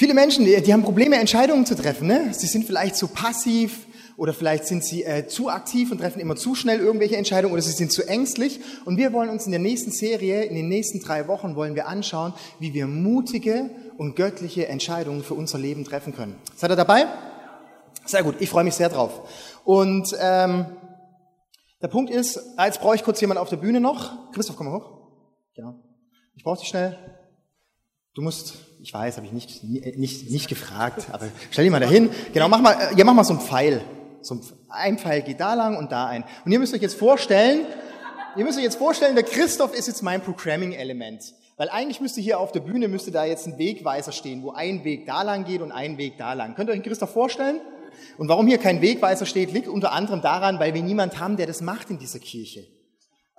[0.00, 2.06] Viele Menschen, die, die haben Probleme, Entscheidungen zu treffen.
[2.06, 2.32] Ne?
[2.32, 6.36] Sie sind vielleicht zu passiv oder vielleicht sind sie äh, zu aktiv und treffen immer
[6.36, 8.60] zu schnell irgendwelche Entscheidungen oder sie sind zu ängstlich.
[8.86, 11.86] Und wir wollen uns in der nächsten Serie, in den nächsten drei Wochen, wollen wir
[11.86, 13.68] anschauen, wie wir mutige
[13.98, 16.36] und göttliche Entscheidungen für unser Leben treffen können.
[16.56, 17.04] Seid ihr dabei?
[18.06, 19.28] Sehr gut, ich freue mich sehr drauf.
[19.64, 20.64] Und ähm,
[21.82, 24.32] der Punkt ist, ah, jetzt brauche ich kurz jemand auf der Bühne noch.
[24.32, 24.92] Christoph, komm mal hoch.
[25.54, 25.74] Genau.
[26.36, 26.96] Ich brauche dich schnell.
[28.14, 32.10] Du musst, ich weiß, habe ich nicht, nicht, nicht gefragt, aber stell dich mal dahin.
[32.32, 33.82] Genau, mach mal, ja, mach mal so einen Pfeil.
[34.22, 36.24] So ein Pfeil geht da lang und da ein.
[36.44, 37.66] Und ihr müsst euch jetzt vorstellen,
[38.36, 41.34] ihr müsst euch jetzt vorstellen, der Christoph ist jetzt mein Programming-Element.
[41.56, 44.82] Weil eigentlich müsste hier auf der Bühne, müsste da jetzt ein Wegweiser stehen, wo ein
[44.84, 46.54] Weg da lang geht und ein Weg da lang.
[46.54, 47.60] Könnt ihr euch den Christoph vorstellen?
[48.16, 51.46] Und warum hier kein Wegweiser steht, liegt unter anderem daran, weil wir niemand haben, der
[51.46, 52.66] das macht in dieser Kirche.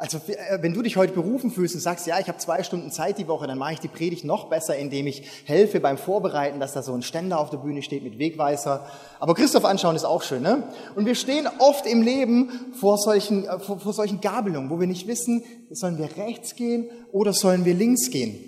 [0.02, 2.90] Also äh, wenn du dich heute berufen fühlst und sagst, ja, ich habe zwei Stunden
[2.90, 6.60] Zeit die Woche, dann mache ich die Predigt noch besser, indem ich helfe beim Vorbereiten,
[6.60, 8.88] dass da so ein Ständer auf der Bühne steht mit Wegweiser.
[9.20, 10.64] Aber Christoph anschauen ist auch schön, ne?
[10.96, 14.88] Und wir stehen oft im Leben vor solchen, äh, vor, vor solchen Gabelungen, wo wir
[14.88, 18.40] nicht wissen, sollen wir rechts gehen oder sollen wir links gehen.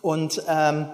[0.00, 0.86] Und ähm,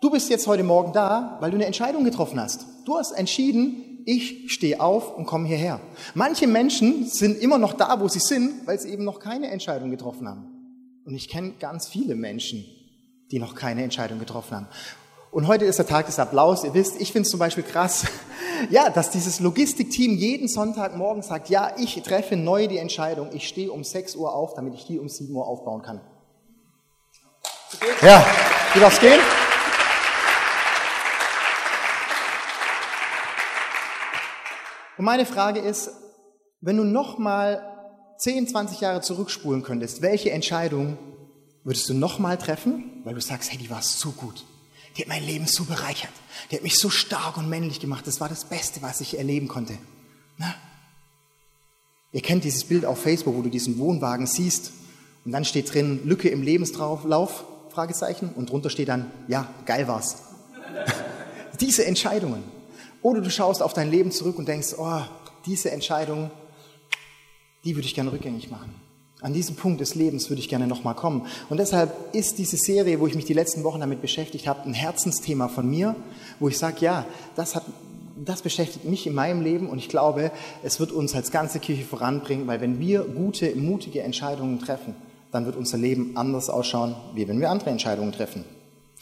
[0.00, 2.66] du bist jetzt heute Morgen da, weil du eine Entscheidung getroffen hast.
[2.84, 5.80] Du hast entschieden, ich stehe auf und komme hierher.
[6.14, 9.90] Manche Menschen sind immer noch da, wo sie sind, weil sie eben noch keine Entscheidung
[9.90, 10.46] getroffen haben.
[11.04, 12.64] Und ich kenne ganz viele Menschen,
[13.30, 14.66] die noch keine Entscheidung getroffen haben.
[15.30, 16.64] Und heute ist der Tag des Applaus.
[16.64, 18.04] Ihr wisst, ich finde es zum Beispiel krass,
[18.70, 23.28] ja, dass dieses Logistikteam jeden Sonntagmorgen sagt, ja, ich treffe neu die Entscheidung.
[23.32, 26.00] Ich stehe um 6 Uhr auf, damit ich die um 7 Uhr aufbauen kann.
[28.02, 28.26] Ja,
[28.74, 29.20] wie darf's gehen?
[35.00, 35.92] Und meine Frage ist,
[36.60, 37.62] wenn du nochmal
[38.18, 40.98] 10, 20 Jahre zurückspulen könntest, welche Entscheidung
[41.64, 43.00] würdest du nochmal treffen?
[43.04, 44.44] Weil du sagst, hey, die war so gut.
[44.94, 46.12] Die hat mein Leben so bereichert.
[46.50, 48.06] Die hat mich so stark und männlich gemacht.
[48.06, 49.78] Das war das Beste, was ich erleben konnte.
[50.36, 50.54] Na?
[52.12, 54.70] Ihr kennt dieses Bild auf Facebook, wo du diesen Wohnwagen siehst
[55.24, 57.06] und dann steht drin Lücke im Lebenslauf,
[57.70, 60.24] Fragezeichen, und drunter steht dann, ja, geil war's.
[61.58, 62.59] Diese Entscheidungen.
[63.02, 65.00] Oder du schaust auf dein Leben zurück und denkst, oh,
[65.46, 66.30] diese Entscheidung,
[67.64, 68.74] die würde ich gerne rückgängig machen.
[69.22, 71.26] An diesem Punkt des Lebens würde ich gerne nochmal kommen.
[71.50, 74.72] Und deshalb ist diese Serie, wo ich mich die letzten Wochen damit beschäftigt habe, ein
[74.72, 75.94] Herzensthema von mir,
[76.38, 77.04] wo ich sage, ja,
[77.36, 77.64] das hat,
[78.16, 80.30] das beschäftigt mich in meinem Leben und ich glaube,
[80.62, 84.94] es wird uns als ganze Kirche voranbringen, weil wenn wir gute, mutige Entscheidungen treffen,
[85.32, 88.44] dann wird unser Leben anders ausschauen, wie wenn wir andere Entscheidungen treffen.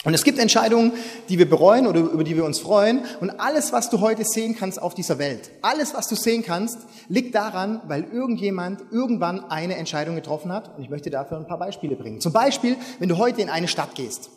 [0.04, 0.92] Und es gibt Entscheidungen,
[1.28, 3.04] die wir bereuen oder über die wir uns freuen.
[3.20, 6.78] Und alles, was du heute sehen kannst auf dieser Welt, alles, was du sehen kannst,
[7.08, 10.76] liegt daran, weil irgendjemand irgendwann eine Entscheidung getroffen hat.
[10.76, 12.20] Und ich möchte dafür ein paar Beispiele bringen.
[12.20, 14.30] Zum Beispiel, wenn du heute in eine Stadt gehst,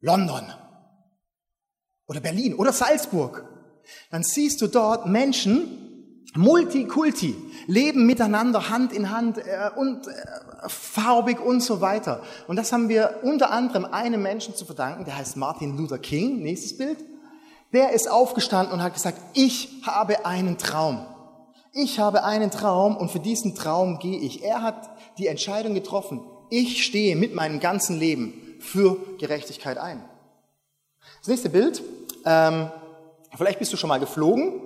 [0.00, 0.44] London
[2.08, 3.44] oder Berlin oder Salzburg,
[4.10, 5.85] dann siehst du dort Menschen,
[6.34, 7.34] Multikulti,
[7.66, 10.12] leben miteinander Hand in Hand äh, und äh,
[10.68, 12.22] farbig und so weiter.
[12.46, 16.42] Und das haben wir unter anderem einem Menschen zu verdanken, der heißt Martin Luther King,
[16.42, 16.98] nächstes Bild.
[17.72, 21.06] Der ist aufgestanden und hat gesagt, ich habe einen Traum.
[21.72, 24.42] Ich habe einen Traum und für diesen Traum gehe ich.
[24.42, 30.02] Er hat die Entscheidung getroffen, ich stehe mit meinem ganzen Leben für Gerechtigkeit ein.
[31.20, 31.82] Das nächste Bild,
[32.24, 32.70] ähm,
[33.36, 34.65] vielleicht bist du schon mal geflogen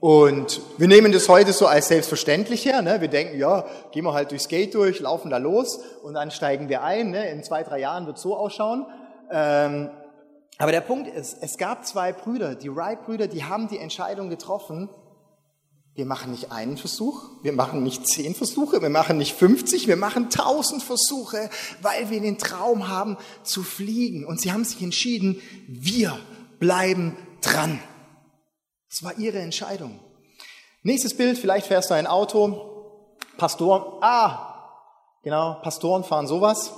[0.00, 2.80] und wir nehmen das heute so als selbstverständlich her.
[2.80, 3.02] Ne?
[3.02, 6.70] Wir denken, ja, gehen wir halt durchs Gate durch, laufen da los und dann steigen
[6.70, 7.10] wir ein.
[7.10, 7.28] Ne?
[7.30, 8.86] In zwei, drei Jahren wird so ausschauen.
[9.30, 9.90] Ähm,
[10.56, 14.88] aber der Punkt ist, es gab zwei Brüder, die Wright-Brüder, die haben die Entscheidung getroffen,
[15.94, 19.96] wir machen nicht einen Versuch, wir machen nicht zehn Versuche, wir machen nicht 50, wir
[19.96, 21.50] machen tausend Versuche,
[21.82, 24.24] weil wir den Traum haben zu fliegen.
[24.24, 26.18] Und sie haben sich entschieden, wir
[26.58, 27.80] bleiben dran.
[28.90, 30.00] Das war ihre Entscheidung.
[30.82, 34.64] Nächstes Bild, vielleicht fährst du ein Auto, Pastoren, ah,
[35.22, 36.72] genau, Pastoren fahren sowas.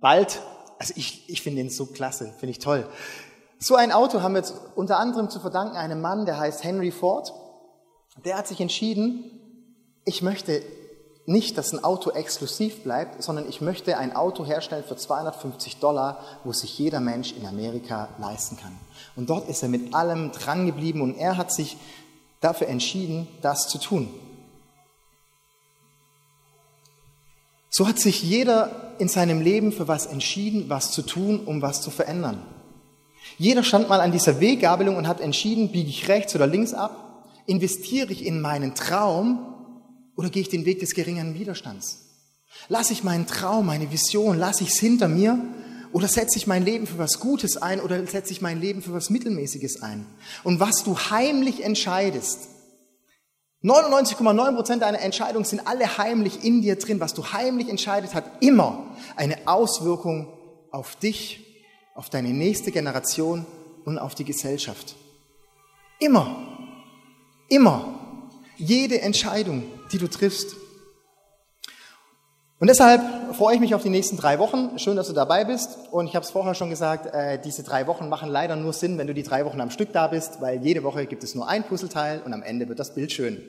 [0.00, 0.40] Bald,
[0.78, 2.88] also ich, ich finde den so klasse, finde ich toll.
[3.58, 6.92] So ein Auto haben wir jetzt unter anderem zu verdanken einem Mann, der heißt Henry
[6.92, 7.32] Ford.
[8.24, 9.30] Der hat sich entschieden,
[10.04, 10.62] ich möchte
[11.26, 16.20] nicht, dass ein Auto exklusiv bleibt, sondern ich möchte ein Auto herstellen für 250 Dollar,
[16.44, 18.78] wo sich jeder Mensch in Amerika leisten kann.
[19.16, 21.76] Und dort ist er mit allem dran geblieben und er hat sich
[22.40, 24.08] dafür entschieden, das zu tun.
[27.70, 31.82] So hat sich jeder in seinem Leben für was entschieden, was zu tun, um was
[31.82, 32.40] zu verändern.
[33.36, 37.24] Jeder stand mal an dieser Weggabelung und hat entschieden, biege ich rechts oder links ab,
[37.46, 39.55] investiere ich in meinen Traum
[40.16, 42.00] oder gehe ich den Weg des geringeren Widerstands?
[42.68, 45.38] Lass ich meinen Traum, meine Vision, lass ich es hinter mir
[45.92, 48.92] Oder setze ich mein Leben für was Gutes ein oder setze ich mein Leben für
[48.92, 50.04] was Mittelmäßiges ein?
[50.44, 52.48] Und was du heimlich entscheidest,
[53.62, 57.00] 99,9 Prozent deiner Entscheidungen sind alle heimlich in dir drin.
[57.00, 60.28] Was du heimlich entscheidet, hat immer eine Auswirkung
[60.70, 61.40] auf dich,
[61.94, 63.46] auf deine nächste Generation
[63.84, 64.96] und auf die Gesellschaft.
[65.98, 66.36] Immer.
[67.48, 68.05] Immer.
[68.58, 70.56] Jede Entscheidung, die du triffst.
[72.58, 73.02] Und deshalb
[73.34, 74.78] freue ich mich auf die nächsten drei Wochen.
[74.78, 75.76] Schön, dass du dabei bist.
[75.90, 78.96] Und ich habe es vorher schon gesagt, äh, diese drei Wochen machen leider nur Sinn,
[78.96, 81.46] wenn du die drei Wochen am Stück da bist, weil jede Woche gibt es nur
[81.46, 83.42] ein Puzzleteil und am Ende wird das Bild schön.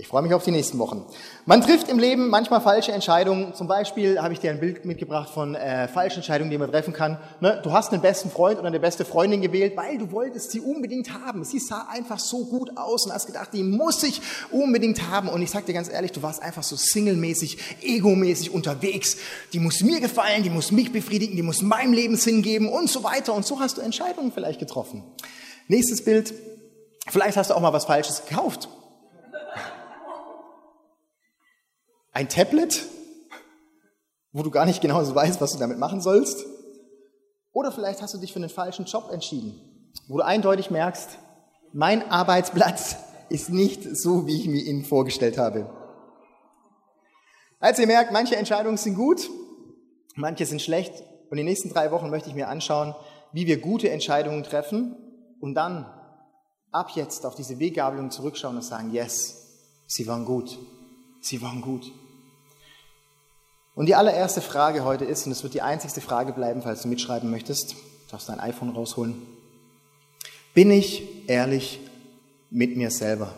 [0.00, 1.04] Ich freue mich auf die nächsten Wochen.
[1.44, 3.52] Man trifft im Leben manchmal falsche Entscheidungen.
[3.54, 6.92] Zum Beispiel habe ich dir ein Bild mitgebracht von äh, falschen Entscheidungen, die man treffen
[6.92, 7.18] kann.
[7.40, 7.60] Ne?
[7.64, 11.12] Du hast einen besten Freund oder eine beste Freundin gewählt, weil du wolltest sie unbedingt
[11.12, 11.42] haben.
[11.42, 14.22] Sie sah einfach so gut aus und hast gedacht, die muss ich
[14.52, 15.28] unbedingt haben.
[15.28, 19.16] Und ich sag dir ganz ehrlich, du warst einfach so singlemäßig, egomäßig unterwegs.
[19.52, 22.88] Die muss mir gefallen, die muss mich befriedigen, die muss meinem Leben Sinn geben und
[22.88, 23.34] so weiter.
[23.34, 25.02] Und so hast du Entscheidungen vielleicht getroffen.
[25.66, 26.32] Nächstes Bild.
[27.08, 28.68] Vielleicht hast du auch mal was Falsches gekauft.
[32.18, 32.84] Ein Tablet,
[34.32, 36.44] wo du gar nicht genau so weißt, was du damit machen sollst.
[37.52, 39.54] Oder vielleicht hast du dich für einen falschen Job entschieden,
[40.08, 41.10] wo du eindeutig merkst,
[41.72, 42.96] mein Arbeitsplatz
[43.28, 45.70] ist nicht so, wie ich mir ihn vorgestellt habe.
[47.60, 49.30] Also ihr merkt, manche Entscheidungen sind gut,
[50.16, 50.92] manche sind schlecht.
[51.30, 52.96] Und in den nächsten drei Wochen möchte ich mir anschauen,
[53.32, 54.96] wie wir gute Entscheidungen treffen
[55.40, 55.86] und dann
[56.72, 59.36] ab jetzt auf diese Weggabelung zurückschauen und sagen, yes,
[59.86, 60.58] sie waren gut,
[61.20, 61.92] sie waren gut.
[63.78, 66.88] Und die allererste Frage heute ist, und es wird die einzigste Frage bleiben, falls du
[66.88, 67.76] mitschreiben möchtest,
[68.10, 69.22] darfst dein iPhone rausholen.
[70.52, 71.78] Bin ich ehrlich
[72.50, 73.34] mit mir selber?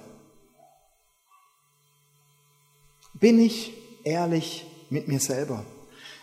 [3.13, 5.63] Bin ich ehrlich mit mir selber?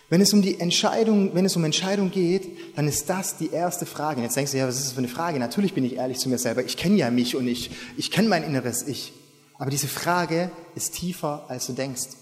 [0.08, 3.86] Wenn es um die Entscheidung, wenn es um Entscheidung geht, dann ist das die erste
[3.86, 4.16] Frage.
[4.16, 5.38] Und jetzt denkst du, ja, was ist das für eine Frage?
[5.38, 6.64] Natürlich bin ich ehrlich zu mir selber.
[6.64, 9.12] Ich kenne ja mich und ich, ich kenne mein inneres Ich.
[9.58, 12.16] Aber diese Frage ist tiefer, als du denkst.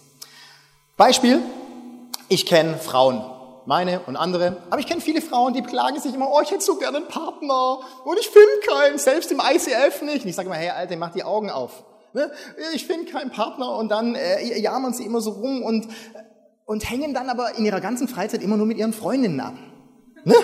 [0.98, 1.40] Beispiel,
[2.28, 3.24] ich kenne Frauen,
[3.66, 6.62] meine und andere, aber ich kenne viele Frauen, die beklagen sich immer, oh, ich hätte
[6.62, 10.24] so gerne einen Partner und ich finde keinen, selbst im ICF nicht.
[10.24, 11.84] Und ich sage immer, hey Alter, mach die Augen auf.
[12.12, 12.30] Ne?
[12.74, 15.88] Ich finde keinen Partner und dann äh, jammern sie immer so rum und,
[16.64, 19.54] und hängen dann aber in ihrer ganzen Freizeit immer nur mit ihren Freundinnen ab.
[20.24, 20.34] Ne?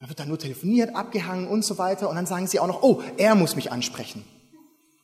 [0.00, 2.82] Da wird dann nur telefoniert, abgehangen und so weiter und dann sagen sie auch noch,
[2.82, 4.24] oh, er muss mich ansprechen.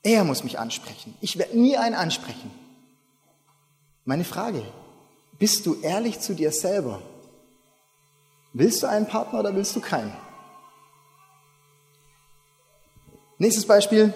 [0.03, 1.15] Er muss mich ansprechen.
[1.21, 2.51] Ich werde nie einen ansprechen.
[4.05, 4.63] Meine Frage,
[5.39, 7.01] bist du ehrlich zu dir selber?
[8.53, 10.13] Willst du einen Partner oder willst du keinen?
[13.39, 14.13] Nächstes Beispiel.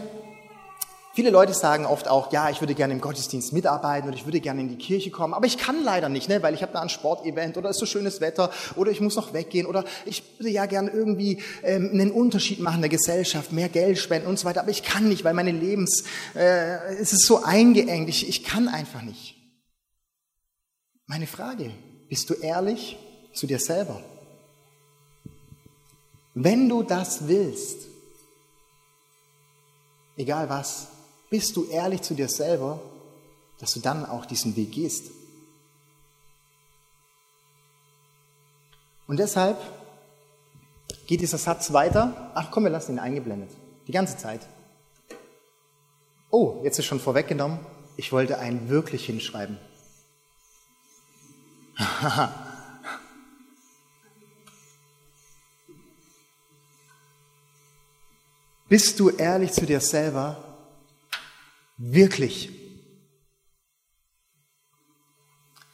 [1.14, 4.40] Viele Leute sagen oft auch, ja, ich würde gerne im Gottesdienst mitarbeiten oder ich würde
[4.40, 6.80] gerne in die Kirche kommen, aber ich kann leider nicht, ne, weil ich habe da
[6.80, 10.24] ein Sportevent oder es ist so schönes Wetter oder ich muss noch weggehen oder ich
[10.38, 14.38] würde ja gerne irgendwie ähm, einen Unterschied machen in der Gesellschaft, mehr Geld spenden und
[14.38, 16.04] so weiter, aber ich kann nicht, weil meine Lebens,
[16.34, 19.31] äh, es ist so eingeengt, ich, ich kann einfach nicht.
[21.12, 21.70] Meine Frage,
[22.08, 22.96] bist du ehrlich
[23.34, 24.02] zu dir selber?
[26.32, 27.80] Wenn du das willst,
[30.16, 30.88] egal was,
[31.28, 32.80] bist du ehrlich zu dir selber,
[33.58, 35.10] dass du dann auch diesen Weg gehst.
[39.06, 39.58] Und deshalb
[41.06, 42.32] geht dieser Satz weiter.
[42.34, 43.50] Ach komm, wir lassen ihn eingeblendet.
[43.86, 44.40] Die ganze Zeit.
[46.30, 47.58] Oh, jetzt ist schon vorweggenommen.
[47.98, 49.58] Ich wollte ein wirklich hinschreiben.
[58.68, 60.42] Bist du ehrlich zu dir selber?
[61.76, 62.50] Wirklich?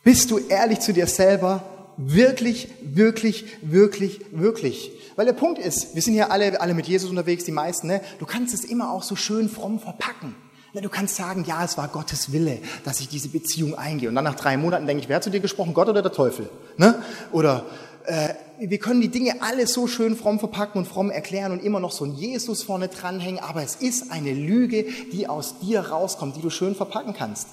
[0.03, 1.63] Bist du ehrlich zu dir selber?
[1.97, 4.91] Wirklich, wirklich, wirklich, wirklich.
[5.17, 8.01] Weil der Punkt ist, wir sind ja alle, alle mit Jesus unterwegs, die meisten, ne?
[8.19, 10.35] Du kannst es immer auch so schön fromm verpacken.
[10.75, 14.09] Du kannst sagen, ja, es war Gottes Wille, dass ich diese Beziehung eingehe.
[14.09, 16.13] Und dann nach drei Monaten denke ich, wer hat zu dir gesprochen, Gott oder der
[16.13, 16.51] Teufel?
[16.77, 17.03] Ne?
[17.33, 17.65] Oder
[18.05, 21.81] äh, wir können die Dinge alle so schön fromm verpacken und fromm erklären und immer
[21.81, 26.37] noch so ein Jesus vorne dranhängen, aber es ist eine Lüge, die aus dir rauskommt,
[26.37, 27.49] die du schön verpacken kannst.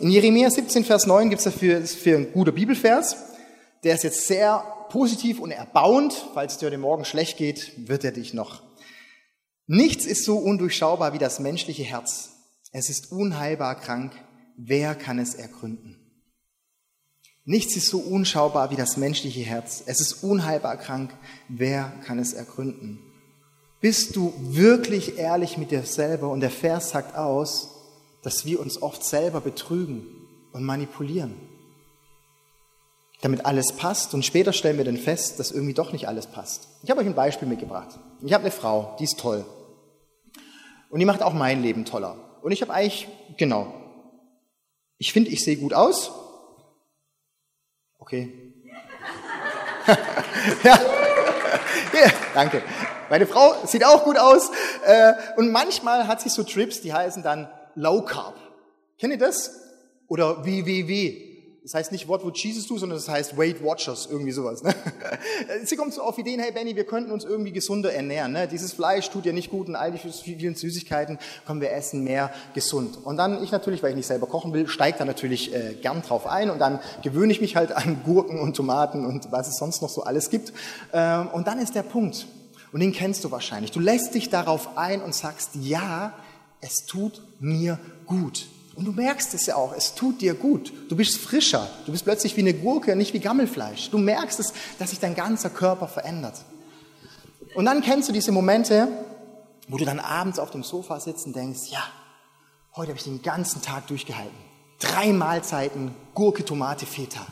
[0.00, 3.16] In Jeremia 17, Vers 9 gibt es dafür für ein guter Bibelvers.
[3.84, 6.14] Der ist jetzt sehr positiv und erbauend.
[6.34, 8.62] Falls es dir heute Morgen schlecht geht, wird er dich noch.
[9.66, 12.33] Nichts ist so undurchschaubar wie das menschliche Herz.
[12.76, 14.12] Es ist unheilbar krank.
[14.56, 15.96] Wer kann es ergründen?
[17.44, 19.84] Nichts ist so unschaubar wie das menschliche Herz.
[19.86, 21.12] Es ist unheilbar krank.
[21.48, 22.98] Wer kann es ergründen?
[23.80, 26.30] Bist du wirklich ehrlich mit dir selber?
[26.30, 27.68] Und der Vers sagt aus,
[28.24, 30.04] dass wir uns oft selber betrügen
[30.52, 31.36] und manipulieren.
[33.22, 34.14] damit alles passt.
[34.14, 36.66] Und später stellen wir dann fest, dass irgendwie doch nicht alles passt.
[36.82, 38.00] Ich habe euch ein Beispiel mitgebracht.
[38.20, 39.46] Ich habe eine Frau, die ist toll.
[40.90, 42.16] Und die macht auch mein Leben toller.
[42.44, 43.08] Und ich habe eigentlich,
[43.38, 43.72] genau,
[44.98, 46.12] ich finde, ich sehe gut aus.
[47.98, 48.52] Okay.
[50.62, 50.78] ja.
[51.94, 52.62] ja, danke.
[53.08, 54.50] Meine Frau sieht auch gut aus.
[54.84, 58.36] Äh, und manchmal hat sie so Trips, die heißen dann Low Carb.
[58.98, 59.50] Kennt ihr das?
[60.08, 61.23] Oder WWW.
[61.64, 64.62] Das heißt nicht What would Jesus do, sondern das heißt Weight Watchers, irgendwie sowas.
[64.62, 64.74] Ne?
[65.64, 68.32] Sie kommt so auf Ideen, hey Benny, wir könnten uns irgendwie gesunder ernähren.
[68.32, 68.46] Ne?
[68.46, 72.30] Dieses Fleisch tut ja nicht gut und all die vielen Süßigkeiten, kommen wir essen mehr
[72.52, 72.98] gesund.
[73.02, 76.02] Und dann, ich natürlich, weil ich nicht selber kochen will, steigt da natürlich äh, gern
[76.02, 79.56] drauf ein und dann gewöhne ich mich halt an Gurken und Tomaten und was es
[79.56, 80.52] sonst noch so alles gibt.
[80.92, 82.26] Ähm, und dann ist der Punkt,
[82.72, 83.70] und den kennst du wahrscheinlich.
[83.70, 86.12] Du lässt dich darauf ein und sagst, ja,
[86.60, 88.48] es tut mir gut.
[88.76, 90.72] Und du merkst es ja auch, es tut dir gut.
[90.88, 91.68] Du bist frischer.
[91.86, 93.90] Du bist plötzlich wie eine Gurke, nicht wie Gammelfleisch.
[93.90, 96.40] Du merkst es, dass sich dein ganzer Körper verändert.
[97.54, 98.88] Und dann kennst du diese Momente,
[99.68, 101.84] wo du dann abends auf dem Sofa sitzt und denkst, ja,
[102.74, 104.36] heute habe ich den ganzen Tag durchgehalten.
[104.80, 107.24] Drei Mahlzeiten, Gurke, Tomate, Feta.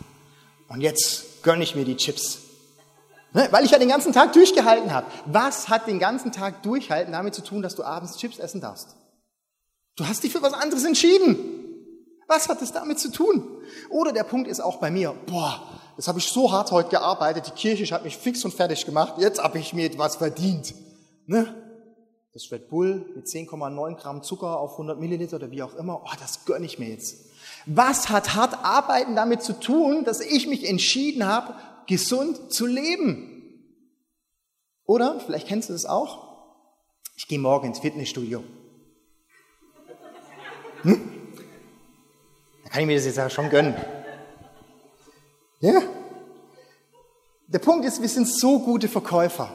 [0.68, 2.38] Und jetzt gönne ich mir die Chips.
[3.32, 3.48] Ne?
[3.50, 5.06] Weil ich ja den ganzen Tag durchgehalten habe.
[5.26, 8.94] Was hat den ganzen Tag durchhalten damit zu tun, dass du abends Chips essen darfst?
[9.96, 11.36] Du hast dich für was anderes entschieden.
[12.26, 13.46] Was hat das damit zu tun?
[13.90, 15.60] Oder der Punkt ist auch bei mir, boah,
[15.96, 19.14] jetzt habe ich so hart heute gearbeitet, die Kirche hat mich fix und fertig gemacht,
[19.18, 20.74] jetzt habe ich mir etwas verdient.
[21.26, 21.54] Ne?
[22.32, 26.16] Das Red Bull mit 10,9 Gramm Zucker auf 100 Milliliter oder wie auch immer, oh,
[26.18, 27.26] das gönne ich mir jetzt.
[27.66, 31.54] Was hat hart arbeiten damit zu tun, dass ich mich entschieden habe,
[31.86, 33.28] gesund zu leben?
[34.86, 36.32] Oder, vielleicht kennst du das auch,
[37.16, 38.42] ich gehe morgen ins Fitnessstudio.
[40.82, 41.00] Hm?
[42.64, 43.74] Da kann ich mir das jetzt ja schon gönnen.
[45.60, 45.80] Ja?
[47.46, 49.50] Der Punkt ist, wir sind so gute Verkäufer.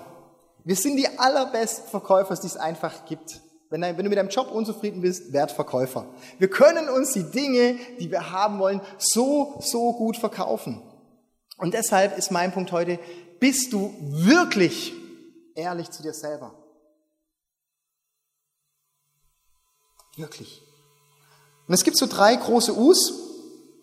[0.63, 3.41] Wir sind die allerbesten Verkäufer, die es einfach gibt.
[3.69, 6.05] Wenn, du mit deinem Job unzufrieden bist, werd Verkäufer.
[6.39, 10.81] Wir können uns die Dinge, die wir haben wollen, so, so gut verkaufen.
[11.57, 12.99] Und deshalb ist mein Punkt heute,
[13.39, 14.93] bist du wirklich
[15.55, 16.53] ehrlich zu dir selber?
[20.15, 20.66] Wirklich.
[21.67, 23.11] Und es gibt so drei große U's.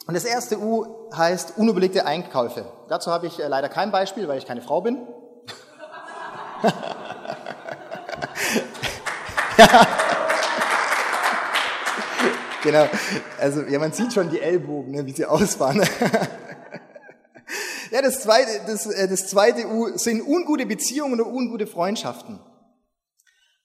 [0.06, 2.64] Und das erste U heißt unüberlegte Einkäufe.
[2.88, 5.06] Dazu habe ich äh, leider kein Beispiel, weil ich keine Frau bin.
[9.58, 9.86] ja.
[12.62, 12.88] Genau.
[13.38, 15.82] Also, ja, man sieht schon die Ellbogen, ne, wie sie ausfahren.
[17.90, 22.40] ja, das zweite, das, äh, das zweite U sind ungute Beziehungen oder ungute Freundschaften.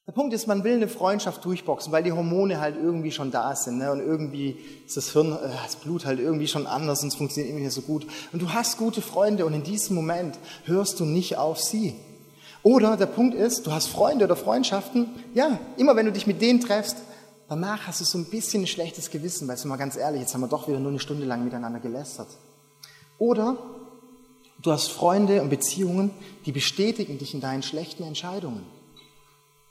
[0.09, 3.55] Der Punkt ist, man will eine Freundschaft durchboxen, weil die Hormone halt irgendwie schon da
[3.55, 3.77] sind.
[3.77, 3.91] Ne?
[3.91, 7.51] Und irgendwie ist das Hirn, äh, das Blut halt irgendwie schon anders und es funktioniert
[7.51, 8.07] irgendwie nicht so gut.
[8.33, 11.93] Und du hast gute Freunde und in diesem Moment hörst du nicht auf sie.
[12.63, 16.41] Oder der Punkt ist, du hast Freunde oder Freundschaften, ja, immer wenn du dich mit
[16.41, 16.97] denen treffst,
[17.47, 20.33] danach hast du so ein bisschen ein schlechtes Gewissen, weil du mal ganz ehrlich, jetzt
[20.33, 22.29] haben wir doch wieder nur eine Stunde lang miteinander gelästert.
[23.19, 23.57] Oder
[24.59, 26.09] du hast Freunde und Beziehungen,
[26.47, 28.78] die bestätigen dich in deinen schlechten Entscheidungen.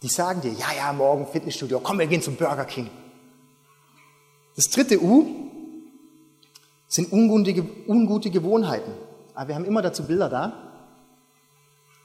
[0.02, 2.88] Die sagen dir, ja, ja, morgen Fitnessstudio, komm, wir gehen zum Burger King.
[4.54, 5.26] Das dritte U
[6.86, 8.92] sind ungute, ungute Gewohnheiten.
[9.34, 10.52] Aber wir haben immer dazu Bilder da.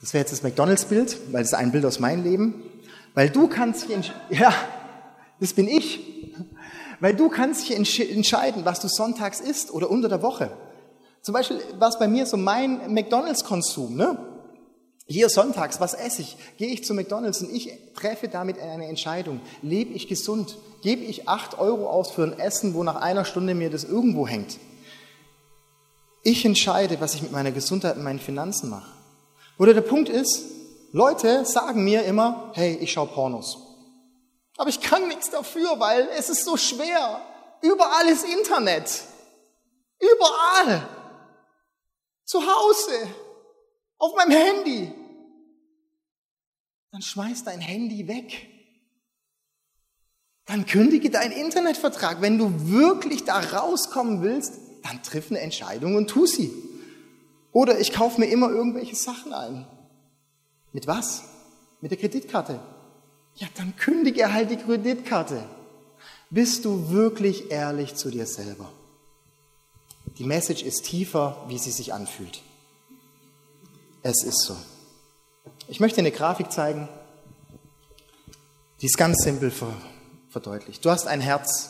[0.01, 2.63] Das wäre jetzt das McDonalds-Bild, weil das ist ein Bild aus meinem Leben.
[3.13, 4.53] Weil du kannst dich, ja,
[5.39, 6.33] das bin ich.
[6.99, 7.77] Weil du kannst dich
[8.11, 10.51] entscheiden, was du sonntags isst oder unter der Woche.
[11.21, 14.17] Zum Beispiel war es bei mir so mein McDonalds-Konsum, ne?
[15.05, 16.37] Hier sonntags, was esse ich?
[16.57, 19.41] Gehe ich zu McDonalds und ich treffe damit eine Entscheidung.
[19.61, 20.57] Lebe ich gesund?
[20.81, 24.27] Gebe ich acht Euro aus für ein Essen, wo nach einer Stunde mir das irgendwo
[24.27, 24.59] hängt?
[26.23, 28.89] Ich entscheide, was ich mit meiner Gesundheit und meinen Finanzen mache.
[29.59, 30.45] Oder der Punkt ist,
[30.93, 33.57] Leute sagen mir immer, hey, ich schaue Pornos.
[34.57, 37.21] Aber ich kann nichts dafür, weil es ist so schwer.
[37.61, 39.01] Überall ist Internet.
[39.99, 40.87] Überall.
[42.25, 42.91] Zu Hause
[43.97, 44.91] auf meinem Handy.
[46.91, 48.49] Dann schmeiß dein Handy weg.
[50.45, 52.21] Dann kündige deinen Internetvertrag.
[52.21, 56.51] Wenn du wirklich da rauskommen willst, dann triff eine Entscheidung und tu sie.
[57.51, 59.65] Oder ich kaufe mir immer irgendwelche Sachen ein.
[60.73, 61.23] Mit was?
[61.81, 62.59] Mit der Kreditkarte.
[63.35, 65.43] Ja, dann kündige halt die Kreditkarte.
[66.29, 68.71] Bist du wirklich ehrlich zu dir selber?
[70.17, 72.41] Die Message ist tiefer, wie sie sich anfühlt.
[74.05, 74.57] Es ist so.
[75.69, 76.89] Ich möchte eine Grafik zeigen,
[78.81, 79.51] die ist ganz simpel
[80.29, 80.83] verdeutlicht.
[80.83, 81.69] Du hast ein Herz,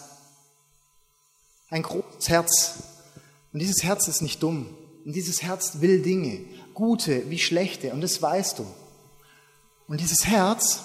[1.69, 2.83] ein großes Herz.
[3.53, 4.75] Und dieses Herz ist nicht dumm.
[5.05, 8.65] Und dieses Herz will Dinge, gute wie schlechte, und das weißt du.
[9.87, 10.79] Und dieses Herz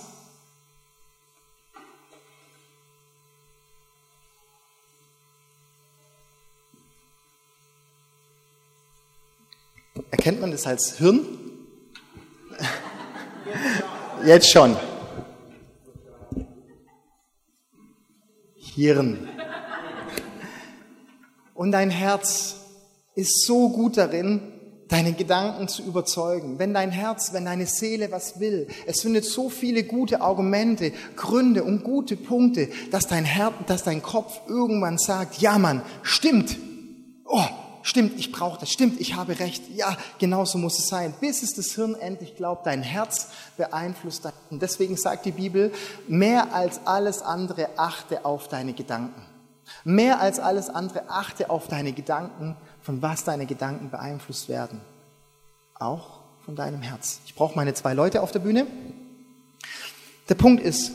[10.11, 11.38] Erkennt man das als Hirn?
[14.29, 14.77] Jetzt schon.
[18.75, 19.27] Hirn.
[21.55, 22.57] Und dein Herz
[23.15, 24.43] ist so gut darin,
[24.89, 26.59] deine Gedanken zu überzeugen.
[26.59, 31.65] Wenn dein Herz, wenn deine Seele was will, es findet so viele gute Argumente, Gründe
[31.65, 36.59] und gute Punkte, dass dein Herz, dass dein Kopf irgendwann sagt, ja Mann, stimmt.
[37.25, 37.47] Oh,
[37.89, 41.43] stimmt, ich brauche das, stimmt, ich habe recht, ja, genau so muss es sein, bis
[41.43, 44.33] es das Hirn endlich glaubt, dein Herz beeinflusst dein.
[44.51, 45.73] Und deswegen sagt die Bibel,
[46.07, 49.23] mehr als alles andere achte auf deine Gedanken.
[49.85, 54.81] Mehr als alles andere achte auf deine Gedanken, von was deine Gedanken beeinflusst werden.
[55.75, 57.21] Auch von deinem Herz.
[57.27, 58.67] Ich brauche meine zwei Leute auf der Bühne.
[60.29, 60.93] Der Punkt ist,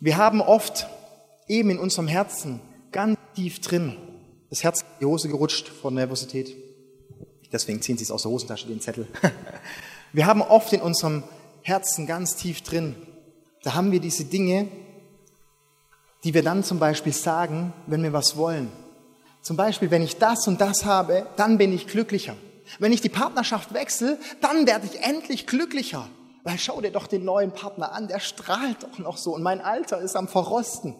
[0.00, 0.86] wir haben oft
[1.48, 2.60] eben in unserem Herzen
[2.92, 3.96] ganz tief drin
[4.50, 6.54] das Herz in die Hose gerutscht vor Nervosität.
[7.52, 9.06] Deswegen ziehen sie es aus der Hosentasche, den Zettel.
[10.12, 11.22] Wir haben oft in unserem
[11.62, 12.94] Herzen ganz tief drin,
[13.66, 14.68] da haben wir diese Dinge,
[16.22, 18.70] die wir dann zum Beispiel sagen, wenn wir was wollen.
[19.42, 22.36] Zum Beispiel, wenn ich das und das habe, dann bin ich glücklicher.
[22.78, 26.08] Wenn ich die Partnerschaft wechsle, dann werde ich endlich glücklicher.
[26.46, 29.60] Weil schau dir doch den neuen Partner an, der strahlt doch noch so und mein
[29.60, 30.94] Alter ist am Verrosten.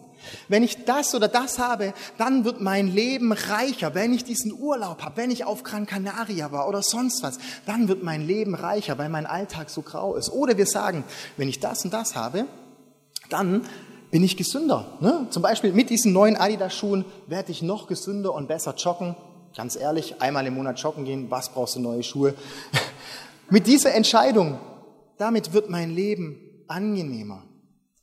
[0.49, 3.95] Wenn ich das oder das habe, dann wird mein Leben reicher.
[3.95, 7.87] Wenn ich diesen Urlaub habe, wenn ich auf Gran Canaria war oder sonst was, dann
[7.87, 10.33] wird mein Leben reicher, weil mein Alltag so grau ist.
[10.33, 11.05] Oder wir sagen,
[11.37, 12.43] wenn ich das und das habe,
[13.29, 13.61] dann
[14.11, 14.97] bin ich gesünder.
[14.99, 15.27] Ne?
[15.29, 19.15] Zum Beispiel mit diesen neuen Adidas-Schuhen werde ich noch gesünder und besser joggen.
[19.55, 22.33] Ganz ehrlich, einmal im Monat joggen gehen, was brauchst du neue Schuhe?
[23.49, 24.59] mit dieser Entscheidung,
[25.17, 27.43] damit wird mein Leben angenehmer.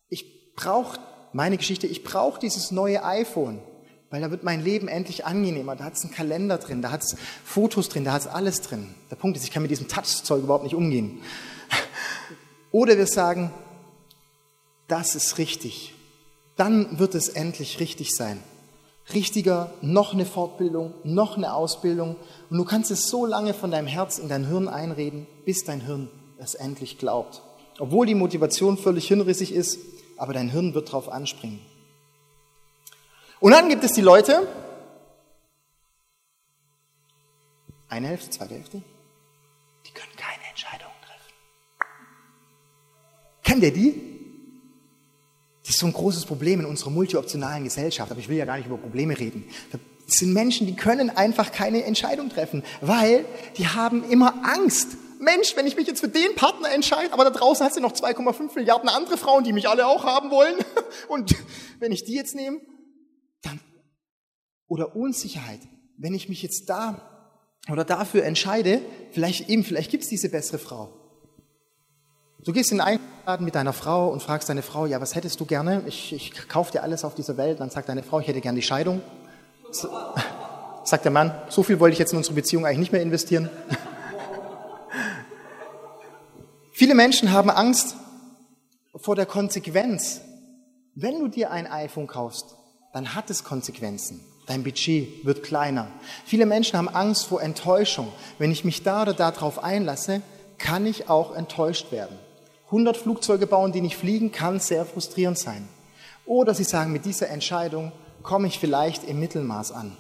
[0.09, 0.99] Ich brauche
[1.33, 3.61] meine Geschichte, ich brauche dieses neue iPhone,
[4.11, 5.77] weil da wird mein Leben endlich angenehmer.
[5.77, 8.61] Da hat es einen Kalender drin, da hat es Fotos drin, da hat es alles
[8.61, 8.95] drin.
[9.11, 11.21] Der Punkt ist, ich kann mit diesem Touchzeug überhaupt nicht umgehen.
[12.71, 13.53] Oder wir sagen,
[14.89, 15.95] das ist richtig.
[16.57, 18.41] Dann wird es endlich richtig sein.
[19.13, 22.17] Richtiger, noch eine Fortbildung, noch eine Ausbildung.
[22.49, 25.81] Und du kannst es so lange von deinem Herz in dein Hirn einreden, bis dein
[25.81, 26.09] Hirn
[26.45, 27.43] es endlich glaubt.
[27.79, 29.79] Obwohl die Motivation völlig hinrissig ist,
[30.17, 31.61] aber dein Hirn wird drauf anspringen.
[33.41, 34.47] Und dann gibt es die Leute,
[37.89, 38.83] eine Hälfte, zweite Hälfte,
[39.87, 41.35] die können keine Entscheidungen treffen.
[43.43, 44.15] Kennt ihr die?
[45.63, 48.57] Das ist so ein großes Problem in unserer multioptionalen Gesellschaft, aber ich will ja gar
[48.57, 49.49] nicht über Probleme reden.
[49.73, 49.81] Das
[50.19, 53.25] sind Menschen, die können einfach keine Entscheidung treffen, weil
[53.57, 54.99] die haben immer Angst.
[55.25, 57.93] Mensch, wenn ich mich jetzt für den Partner entscheide, aber da draußen hast du noch
[57.93, 60.55] 2,5 Milliarden andere Frauen, die mich alle auch haben wollen.
[61.09, 61.35] Und
[61.81, 62.61] wenn ich die jetzt nehme,
[63.43, 63.61] dann,
[64.69, 65.61] oder Unsicherheit,
[65.97, 67.11] wenn ich mich jetzt da
[67.71, 68.83] oder dafür entscheide,
[69.13, 71.01] vielleicht eben, vielleicht gibt es diese bessere Frau.
[72.45, 75.41] Du gehst in einen Laden mit deiner Frau und fragst deine Frau, ja, was hättest
[75.41, 75.83] du gerne?
[75.87, 77.61] Ich, ich kaufe dir alles auf dieser Welt.
[77.61, 79.01] Dann sagt deine Frau, ich hätte gern die Scheidung.
[80.85, 83.49] Sagt der Mann, so viel wollte ich jetzt in unsere Beziehung eigentlich nicht mehr investieren.
[86.77, 87.95] Viele Menschen haben Angst
[88.97, 90.23] vor der Konsequenz.
[90.97, 92.57] Wenn du dir ein iPhone kaufst,
[92.93, 94.19] dann hat es Konsequenzen.
[94.49, 95.87] Dein Budget wird kleiner.
[96.25, 98.13] Viele Menschen haben Angst vor Enttäuschung.
[98.39, 100.21] Wenn ich mich da oder da drauf einlasse,
[100.59, 102.19] kann ich auch enttäuscht werden.
[102.67, 105.69] 100 Flugzeuge bauen, die nicht fliegen, kann sehr frustrierend sein.
[106.27, 107.93] Oder sie sagen, mit dieser Entscheidung
[108.25, 109.97] komme ich vielleicht im Mittelmaß an.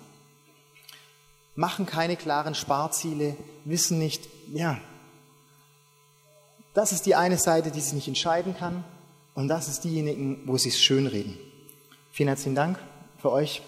[1.55, 4.81] Machen keine klaren Sparziele, wissen nicht, ja,
[6.75, 8.85] das ist die eine Seite, die sich nicht entscheiden kann.
[9.35, 11.39] Und das ist diejenigen, wo sie es schönreden.
[12.13, 12.79] Vielen herzlichen Dank
[13.19, 13.63] für euch.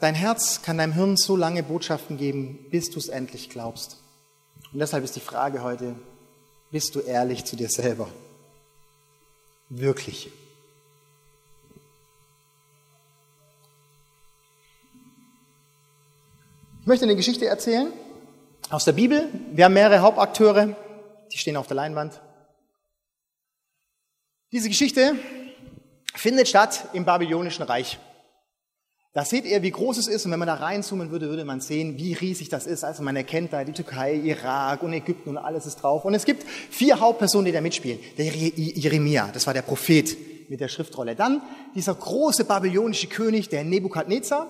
[0.00, 3.96] Dein Herz kann deinem Hirn so lange Botschaften geben, bis du es endlich glaubst.
[4.72, 5.96] Und deshalb ist die Frage heute,
[6.70, 8.08] bist du ehrlich zu dir selber?
[9.68, 10.30] Wirklich.
[16.88, 17.92] Möchte eine Geschichte erzählen
[18.70, 19.28] aus der Bibel.
[19.52, 20.74] Wir haben mehrere Hauptakteure,
[21.30, 22.22] die stehen auf der Leinwand.
[24.52, 25.14] Diese Geschichte
[26.14, 27.98] findet statt im Babylonischen Reich.
[29.12, 31.60] Da seht ihr, wie groß es ist, und wenn man da reinzoomen würde, würde man
[31.60, 32.84] sehen, wie riesig das ist.
[32.84, 36.06] Also man erkennt da die Türkei, Irak und Ägypten und alles ist drauf.
[36.06, 37.98] Und es gibt vier Hauptpersonen, die da mitspielen.
[38.16, 40.16] Der Jeremia, das war der Prophet
[40.48, 41.14] mit der Schriftrolle.
[41.14, 41.42] Dann
[41.74, 44.46] dieser große babylonische König, der Nebukadnezar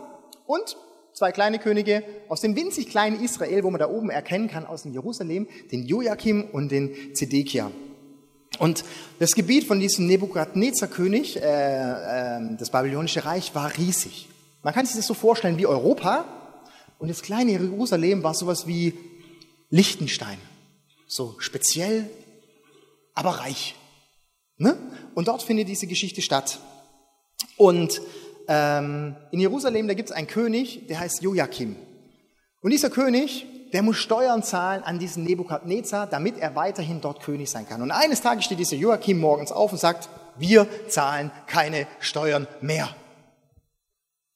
[0.46, 0.77] und
[1.18, 4.85] zwei kleine Könige aus dem winzig kleinen Israel, wo man da oben erkennen kann aus
[4.85, 7.72] dem Jerusalem, den Joachim und den Zedekia.
[8.61, 8.85] Und
[9.18, 14.28] das Gebiet von diesem Nebukadnezar-König, äh, äh, das babylonische Reich, war riesig.
[14.62, 16.24] Man kann sich das so vorstellen wie Europa.
[16.98, 18.94] Und das kleine Jerusalem war sowas wie
[19.70, 20.38] Liechtenstein.
[21.09, 22.09] So speziell,
[23.14, 23.74] aber reich.
[24.57, 24.76] Ne?
[25.14, 26.61] Und dort findet diese Geschichte statt.
[27.57, 28.00] Und
[28.48, 31.76] ähm, in Jerusalem, da gibt es einen König, der heißt Joachim.
[32.62, 37.50] Und dieser König, der muss Steuern zahlen an diesen Nebukadnezar, damit er weiterhin dort König
[37.50, 37.82] sein kann.
[37.82, 40.08] Und eines Tages steht dieser Joachim morgens auf und sagt,
[40.38, 42.88] wir zahlen keine Steuern mehr.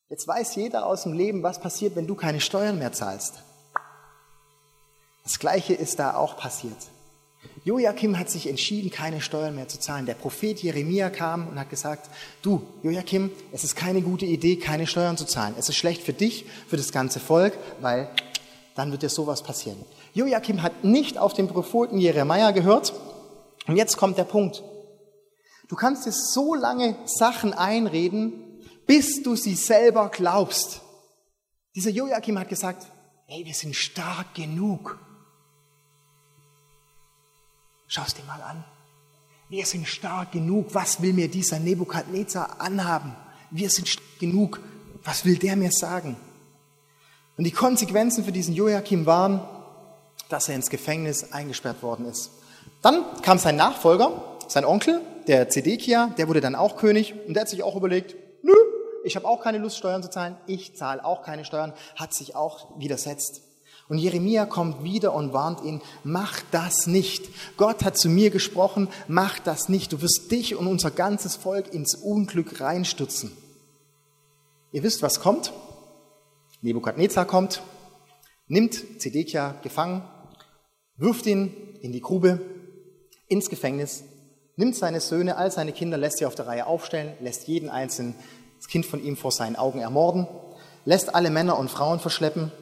[0.09, 3.43] Jetzt weiß jeder aus dem Leben, was passiert, wenn du keine Steuern mehr zahlst.
[5.25, 6.77] Das Gleiche ist da auch passiert.
[7.65, 10.07] Joachim hat sich entschieden, keine Steuern mehr zu zahlen.
[10.07, 12.11] Der Prophet Jeremia kam und hat gesagt,
[12.43, 15.55] du, Joachim, es ist keine gute Idee, keine Steuern zu zahlen.
[15.57, 18.09] Es ist schlecht für dich, für das ganze Volk, weil
[18.75, 19.79] dann wird dir sowas passieren.
[20.15, 22.93] Joachim hat nicht auf den Propheten Jeremia gehört.
[23.69, 24.63] Und jetzt kommt der Punkt.
[25.69, 28.33] Du kannst dir so lange Sachen einreden,
[28.87, 30.81] bis du sie selber glaubst.
[31.77, 32.87] Dieser Joachim hat gesagt,
[33.27, 34.99] hey, wir sind stark genug.
[37.95, 38.65] Schau es dir mal an.
[39.51, 40.69] Wir sind stark genug.
[40.75, 43.15] Was will mir dieser Nebukadnezar anhaben?
[43.51, 44.61] Wir sind stark genug.
[45.05, 46.17] Was will der mir sagen?
[47.37, 49.47] Und die Konsequenzen für diesen Joachim waren,
[50.31, 52.31] dass er ins Gefängnis eingesperrt worden ist.
[52.81, 57.43] Dann kam sein Nachfolger, sein Onkel, der Zedekia, der wurde dann auch König und der
[57.43, 58.55] hat sich auch überlegt, nö,
[59.05, 62.37] ich habe auch keine Lust, Steuern zu zahlen, ich zahle auch keine Steuern, hat sich
[62.37, 63.43] auch widersetzt.
[63.89, 67.29] Und Jeremia kommt wieder und warnt ihn, mach das nicht.
[67.57, 69.93] Gott hat zu mir gesprochen, mach das nicht.
[69.93, 73.33] Du wirst dich und unser ganzes Volk ins Unglück reinstürzen.
[74.71, 75.53] Ihr wisst, was kommt?
[76.63, 77.61] Nebukadnezar kommt,
[78.47, 80.03] nimmt Zedekia gefangen,
[80.97, 82.41] wirft ihn in die Grube,
[83.27, 84.05] ins Gefängnis,
[84.57, 88.15] nimmt seine Söhne, all seine Kinder, lässt sie auf der Reihe aufstellen, lässt jeden einzelnen
[88.59, 90.29] das Kind von ihm vor seinen Augen ermorden,
[90.85, 92.53] lässt alle Männer und Frauen verschleppen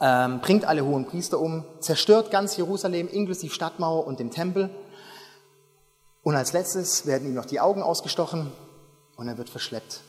[0.00, 4.70] ähm, bringt alle hohen Priester um, zerstört ganz Jerusalem inklusive Stadtmauer und dem Tempel.
[6.22, 8.52] Und als letztes werden ihm noch die Augen ausgestochen
[9.16, 10.00] und er wird verschleppt.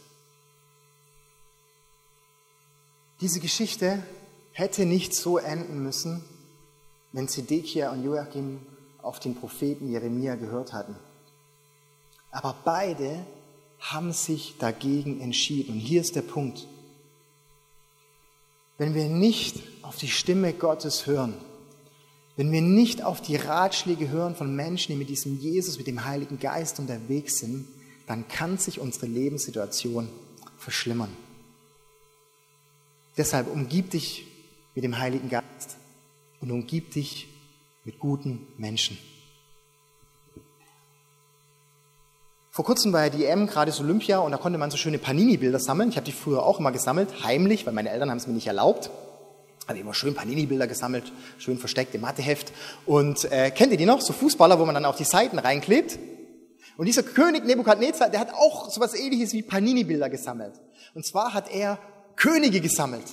[3.20, 4.02] Diese Geschichte
[4.52, 6.24] hätte nicht so enden müssen,
[7.12, 8.66] wenn Zedekia und Joachim
[9.02, 10.96] auf den Propheten Jeremia gehört hatten.
[12.32, 13.26] Aber beide
[13.80, 15.74] haben sich dagegen entschieden.
[15.74, 16.68] Und hier ist der Punkt
[18.82, 21.36] wenn wir nicht auf die Stimme Gottes hören,
[22.36, 26.04] wenn wir nicht auf die Ratschläge hören von Menschen, die mit diesem Jesus, mit dem
[26.04, 27.68] Heiligen Geist unterwegs sind,
[28.08, 30.10] dann kann sich unsere Lebenssituation
[30.58, 31.16] verschlimmern.
[33.18, 34.26] Deshalb umgib dich
[34.74, 35.78] mit dem Heiligen Geist
[36.40, 37.28] und umgib dich
[37.86, 38.98] mit guten Menschen.
[42.54, 44.98] Vor kurzem war ja die EM, gerade so Olympia, und da konnte man so schöne
[44.98, 45.88] Panini-Bilder sammeln.
[45.88, 48.48] Ich habe die früher auch immer gesammelt, heimlich, weil meine Eltern haben es mir nicht
[48.48, 48.90] erlaubt.
[49.70, 52.52] Habe immer schön Panini-Bilder gesammelt, schön versteckt im Matheheft.
[52.86, 54.02] Und äh, kennt ihr die noch?
[54.02, 55.98] So Fußballer, wo man dann auf die Seiten reinklebt.
[56.76, 60.60] Und dieser König Nebukadnezar, der hat auch sowas ähnliches wie Panini-Bilder gesammelt.
[60.94, 61.80] Und zwar hat er
[62.18, 63.06] Könige gesammelt.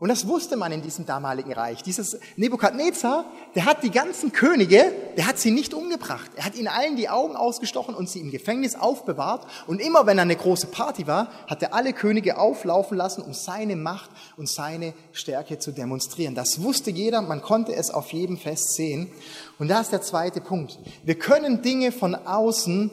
[0.00, 1.82] Und das wusste man in diesem damaligen Reich.
[1.82, 3.24] Dieses Nebukadnezar,
[3.56, 6.30] der hat die ganzen Könige, der hat sie nicht umgebracht.
[6.36, 9.48] Er hat ihnen allen die Augen ausgestochen und sie im Gefängnis aufbewahrt.
[9.66, 13.74] Und immer wenn eine große Party war, hat er alle Könige auflaufen lassen, um seine
[13.74, 16.36] Macht und seine Stärke zu demonstrieren.
[16.36, 19.10] Das wusste jeder, man konnte es auf jedem Fest sehen.
[19.58, 20.78] Und da ist der zweite Punkt.
[21.02, 22.92] Wir können Dinge von außen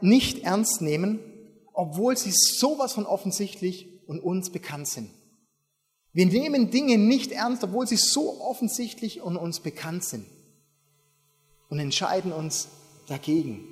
[0.00, 1.20] nicht ernst nehmen,
[1.74, 5.10] obwohl sie sowas von offensichtlich und uns bekannt sind.
[6.12, 10.26] Wir nehmen Dinge nicht ernst, obwohl sie so offensichtlich und uns bekannt sind.
[11.68, 12.68] Und entscheiden uns
[13.08, 13.64] dagegen,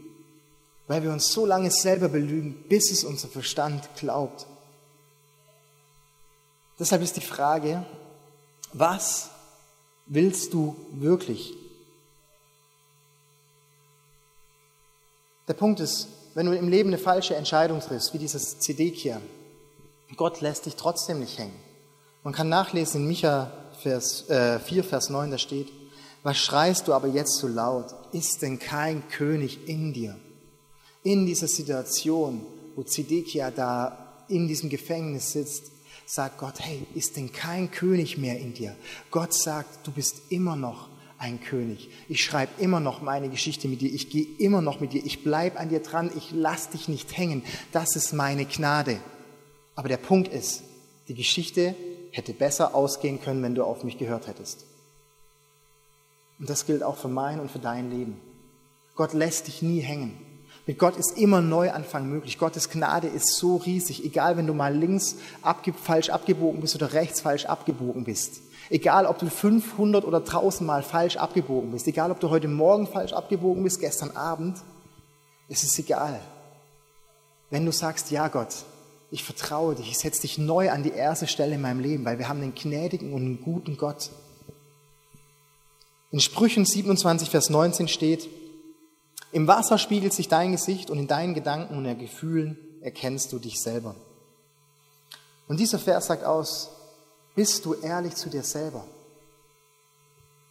[0.86, 4.46] weil wir uns so lange selber belügen, bis es unser Verstand glaubt.
[6.78, 7.86] Deshalb ist die Frage,
[8.74, 9.30] was
[10.06, 11.54] willst du wirklich?
[15.48, 19.20] Der Punkt ist, wenn du im Leben eine falsche Entscheidung triffst, wie dieses Zedekia,
[20.16, 21.65] Gott lässt dich trotzdem nicht hängen.
[22.26, 25.68] Man kann nachlesen in Micha Vers, äh, 4, Vers 9, da steht,
[26.24, 27.94] was schreist du aber jetzt so laut?
[28.10, 30.16] Ist denn kein König in dir?
[31.04, 35.70] In dieser Situation, wo Zedekia da in diesem Gefängnis sitzt,
[36.04, 38.74] sagt Gott, hey, ist denn kein König mehr in dir?
[39.12, 41.90] Gott sagt, du bist immer noch ein König.
[42.08, 43.94] Ich schreibe immer noch meine Geschichte mit dir.
[43.94, 45.06] Ich gehe immer noch mit dir.
[45.06, 46.10] Ich bleibe an dir dran.
[46.16, 47.44] Ich lass dich nicht hängen.
[47.70, 48.98] Das ist meine Gnade.
[49.76, 50.64] Aber der Punkt ist,
[51.06, 51.76] die Geschichte
[52.16, 54.64] hätte besser ausgehen können, wenn du auf mich gehört hättest.
[56.38, 58.20] Und das gilt auch für mein und für dein Leben.
[58.94, 60.18] Gott lässt dich nie hängen.
[60.66, 62.38] Mit Gott ist immer Neuanfang möglich.
[62.38, 66.92] Gottes Gnade ist so riesig, egal wenn du mal links abge falsch abgebogen bist oder
[66.92, 68.40] rechts falsch abgebogen bist.
[68.68, 71.86] Egal, ob du 500 oder 1000 Mal falsch abgebogen bist.
[71.86, 74.58] Egal, ob du heute Morgen falsch abgebogen bist, gestern Abend.
[75.48, 76.20] Es ist egal.
[77.48, 78.64] Wenn du sagst, ja Gott,
[79.10, 82.18] ich vertraue dich, ich setze dich neu an die erste Stelle in meinem Leben, weil
[82.18, 84.10] wir haben einen gnädigen und einen guten Gott.
[86.10, 88.28] In Sprüchen 27, Vers 19 steht,
[89.32, 93.60] im Wasser spiegelt sich dein Gesicht und in deinen Gedanken und Gefühlen erkennst du dich
[93.60, 93.94] selber.
[95.48, 96.70] Und dieser Vers sagt aus,
[97.34, 98.86] bist du ehrlich zu dir selber?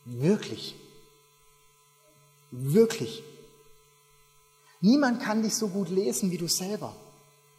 [0.05, 0.75] Wirklich?
[2.51, 3.23] Wirklich?
[4.81, 6.95] Niemand kann dich so gut lesen wie du selber.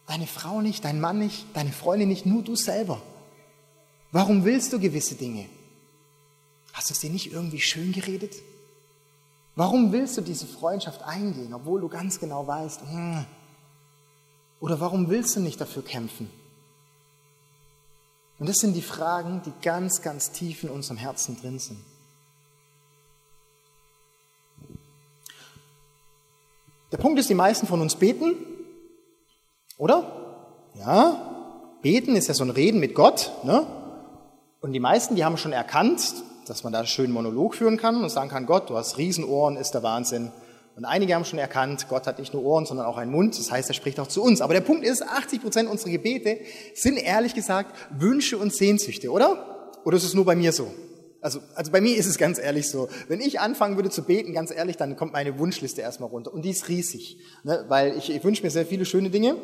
[0.07, 3.01] Deine Frau nicht, dein Mann nicht, deine Freundin nicht, nur du selber.
[4.11, 5.47] Warum willst du gewisse Dinge?
[6.73, 8.33] Hast du es dir nicht irgendwie schön geredet?
[9.55, 13.25] Warum willst du diese Freundschaft eingehen, obwohl du ganz genau weißt, hm,
[14.59, 16.29] oder warum willst du nicht dafür kämpfen?
[18.39, 21.79] Und das sind die Fragen, die ganz, ganz tief in unserem Herzen drin sind.
[26.91, 28.35] Der Punkt ist, die meisten von uns beten,
[29.77, 30.71] oder?
[30.75, 33.31] Ja, beten ist ja so ein Reden mit Gott.
[33.43, 33.65] Ne?
[34.61, 36.01] Und die meisten, die haben schon erkannt,
[36.47, 39.57] dass man da einen schönen Monolog führen kann und sagen kann, Gott, du hast Riesenohren,
[39.57, 40.31] ist der Wahnsinn.
[40.75, 43.37] Und einige haben schon erkannt, Gott hat nicht nur Ohren, sondern auch einen Mund.
[43.37, 44.41] Das heißt, er spricht auch zu uns.
[44.41, 46.37] Aber der Punkt ist, 80 Prozent unserer Gebete
[46.75, 49.71] sind ehrlich gesagt Wünsche und Sehnsüchte, oder?
[49.85, 50.71] Oder ist es nur bei mir so?
[51.19, 52.89] Also, also bei mir ist es ganz ehrlich so.
[53.07, 56.31] Wenn ich anfangen würde zu beten, ganz ehrlich, dann kommt meine Wunschliste erstmal runter.
[56.31, 57.17] Und die ist riesig.
[57.43, 57.65] Ne?
[57.67, 59.35] Weil ich, ich wünsche mir sehr viele schöne Dinge.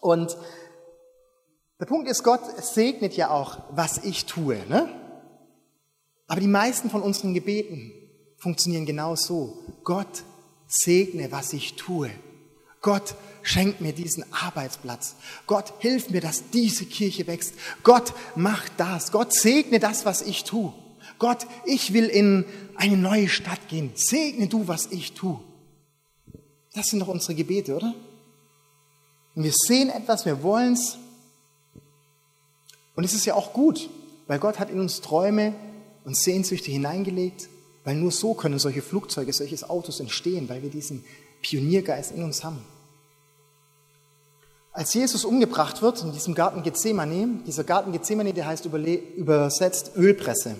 [0.00, 0.36] Und
[1.78, 4.58] der Punkt ist, Gott segnet ja auch, was ich tue.
[4.68, 4.88] Ne?
[6.26, 7.92] Aber die meisten von unseren Gebeten
[8.36, 9.58] funktionieren genau so.
[9.84, 10.24] Gott
[10.66, 12.10] segne, was ich tue.
[12.82, 15.16] Gott schenkt mir diesen Arbeitsplatz.
[15.46, 17.54] Gott hilf mir, dass diese Kirche wächst.
[17.82, 19.12] Gott macht das.
[19.12, 20.72] Gott segne das, was ich tue.
[21.18, 22.44] Gott, ich will in
[22.76, 23.92] eine neue Stadt gehen.
[23.94, 25.40] Segne du, was ich tue.
[26.72, 27.94] Das sind doch unsere Gebete, oder?
[29.40, 30.98] Und wir sehen etwas, wir wollen es.
[32.94, 33.88] Und es ist ja auch gut,
[34.26, 35.54] weil Gott hat in uns Träume
[36.04, 37.48] und Sehnsüchte hineingelegt,
[37.84, 41.06] weil nur so können solche Flugzeuge, solche Autos entstehen, weil wir diesen
[41.40, 42.62] Pioniergeist in uns haben.
[44.72, 50.56] Als Jesus umgebracht wird in diesem Garten Gethsemane, dieser Garten Gethsemane, der heißt übersetzt Ölpresse.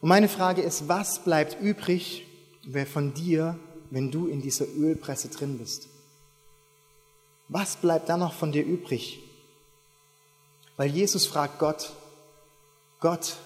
[0.00, 2.26] Und meine Frage ist, was bleibt übrig
[2.92, 3.56] von dir,
[3.92, 5.93] wenn du in dieser Ölpresse drin bist?
[7.48, 9.20] Was bleibt dann noch von dir übrig?
[10.76, 11.92] Weil Jesus fragt Gott,
[13.00, 13.36] Gott,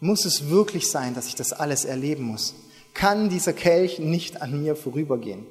[0.00, 2.54] muss es wirklich sein, dass ich das alles erleben muss?
[2.94, 5.46] Kann dieser Kelch nicht an mir vorübergehen?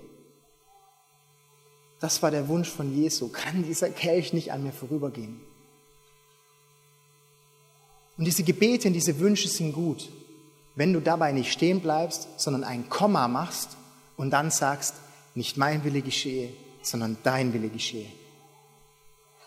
[1.99, 3.29] Das war der Wunsch von Jesu.
[3.29, 5.39] Kann dieser Kelch nicht an mir vorübergehen?
[8.17, 10.09] Und diese Gebete und diese Wünsche sind gut,
[10.75, 13.77] wenn du dabei nicht stehen bleibst, sondern ein Komma machst
[14.15, 14.95] und dann sagst,
[15.35, 16.51] nicht mein Wille geschehe,
[16.89, 18.07] sondern dein Wille geschehe.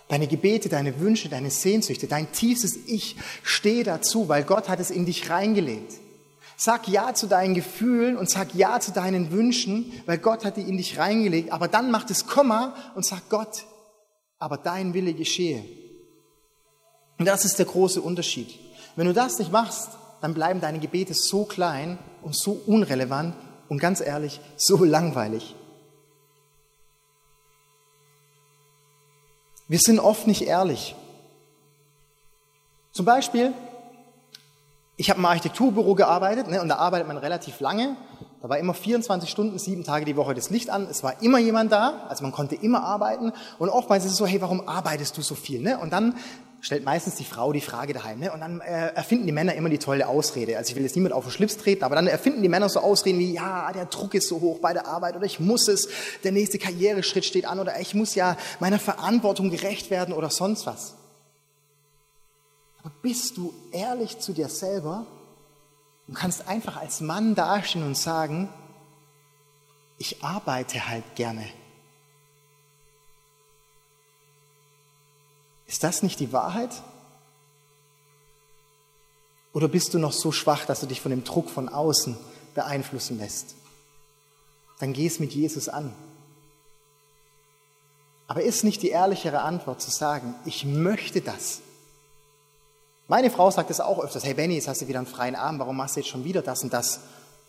[0.08, 4.90] Deine Gebete, deine Wünsche, deine Sehnsüchte, dein tiefstes Ich, steh dazu, weil Gott hat es
[4.90, 5.94] in dich reingelegt.
[6.56, 10.62] Sag Ja zu deinen Gefühlen und sag Ja zu deinen Wünschen, weil Gott hat die
[10.62, 11.52] in dich reingelegt.
[11.52, 13.64] Aber dann mach das Komma und sag Gott,
[14.38, 15.64] aber dein Wille geschehe.
[17.18, 18.58] Und das ist der große Unterschied.
[18.96, 23.36] Wenn du das nicht machst, dann bleiben deine Gebete so klein und so unrelevant
[23.68, 25.54] und ganz ehrlich, so langweilig.
[29.70, 30.96] Wir sind oft nicht ehrlich.
[32.90, 33.52] Zum Beispiel,
[34.96, 37.94] ich habe im Architekturbüro gearbeitet ne, und da arbeitet man relativ lange.
[38.42, 40.88] Da war immer 24 Stunden, sieben Tage die Woche das Licht an.
[40.90, 43.32] Es war immer jemand da, also man konnte immer arbeiten.
[43.60, 45.60] Und oftmals ist es so, hey, warum arbeitest du so viel?
[45.60, 45.78] Ne?
[45.78, 46.16] Und dann
[46.60, 48.18] stellt meistens die Frau die Frage daheim.
[48.18, 48.32] Ne?
[48.32, 50.58] Und dann äh, erfinden die Männer immer die tolle Ausrede.
[50.58, 52.80] Also ich will jetzt niemand auf den Schlips treten, aber dann erfinden die Männer so
[52.80, 55.88] Ausreden wie, ja, der Druck ist so hoch bei der Arbeit oder ich muss es,
[56.22, 60.66] der nächste Karriereschritt steht an oder ich muss ja meiner Verantwortung gerecht werden oder sonst
[60.66, 60.94] was.
[62.82, 65.06] Aber bist du ehrlich zu dir selber
[66.08, 68.48] und kannst einfach als Mann dastehen und sagen,
[69.98, 71.44] ich arbeite halt gerne.
[75.70, 76.70] Ist das nicht die Wahrheit?
[79.52, 82.16] Oder bist du noch so schwach, dass du dich von dem Druck von außen
[82.56, 83.54] beeinflussen lässt?
[84.80, 85.94] Dann geh es mit Jesus an.
[88.26, 91.60] Aber ist nicht die ehrlichere Antwort zu sagen, ich möchte das?
[93.06, 95.60] Meine Frau sagt es auch öfters, hey Benny, jetzt hast du wieder einen freien Abend,
[95.60, 96.98] warum machst du jetzt schon wieder das und das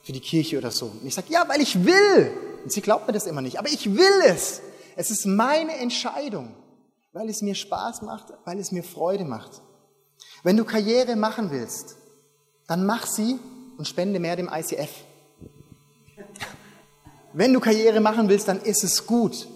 [0.03, 0.85] für die Kirche oder so?
[0.85, 2.37] Und ich sage, ja, weil ich will.
[2.63, 4.61] Und sie glaubt mir das immer nicht, aber ich will es.
[4.95, 6.53] Es ist meine Entscheidung,
[7.13, 9.61] weil es mir Spaß macht, weil es mir Freude macht.
[10.43, 11.97] Wenn du Karriere machen willst,
[12.67, 13.37] dann mach sie
[13.77, 14.89] und spende mehr dem ICF.
[17.33, 19.47] Wenn du Karriere machen willst, dann ist es gut.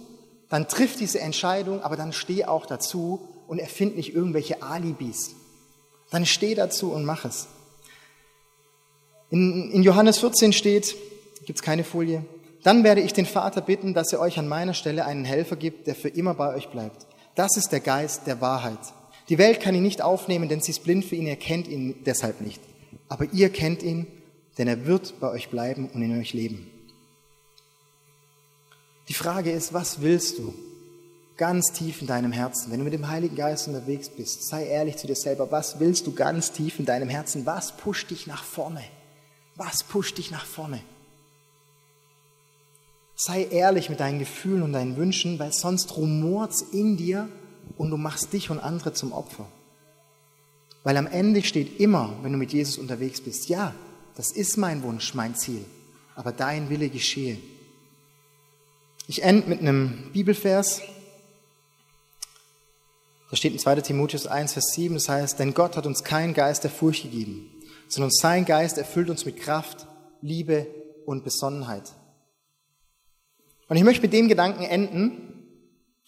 [0.49, 5.31] Dann triff diese Entscheidung, aber dann steh auch dazu und erfind nicht irgendwelche Alibis.
[6.11, 7.47] Dann steh dazu und mach es.
[9.29, 10.95] In, in Johannes 14 steht,
[11.45, 12.23] gibt's keine Folie,
[12.63, 15.87] dann werde ich den Vater bitten, dass er euch an meiner Stelle einen Helfer gibt,
[15.87, 17.05] der für immer bei euch bleibt.
[17.35, 18.79] Das ist der Geist der Wahrheit.
[19.29, 21.95] Die Welt kann ihn nicht aufnehmen, denn sie ist blind für ihn, er kennt ihn
[22.05, 22.61] deshalb nicht.
[23.09, 24.07] Aber ihr kennt ihn,
[24.57, 26.71] denn er wird bei euch bleiben und in euch leben.
[29.09, 30.53] Die Frage ist, was willst du?
[31.37, 32.71] Ganz tief in deinem Herzen.
[32.71, 35.51] Wenn du mit dem Heiligen Geist unterwegs bist, sei ehrlich zu dir selber.
[35.51, 37.45] Was willst du ganz tief in deinem Herzen?
[37.45, 38.83] Was pusht dich nach vorne?
[39.55, 40.79] Was pusht dich nach vorne?
[43.15, 47.29] Sei ehrlich mit deinen Gefühlen und deinen Wünschen, weil sonst rumort's in dir
[47.77, 49.47] und du machst dich und andere zum Opfer.
[50.83, 53.73] Weil am Ende steht immer, wenn du mit Jesus unterwegs bist, ja,
[54.15, 55.63] das ist mein Wunsch, mein Ziel,
[56.15, 57.37] aber dein Wille geschehe.
[59.07, 60.81] Ich ende mit einem Bibelvers.
[63.29, 63.81] Da steht in 2.
[63.81, 67.49] Timotheus 1, Vers 7, das heißt, denn Gott hat uns keinen Geist der Furcht gegeben,
[67.87, 69.87] sondern sein Geist erfüllt uns mit Kraft,
[70.21, 70.67] Liebe
[71.05, 71.93] und Besonnenheit.
[73.67, 75.25] Und ich möchte mit dem Gedanken enden,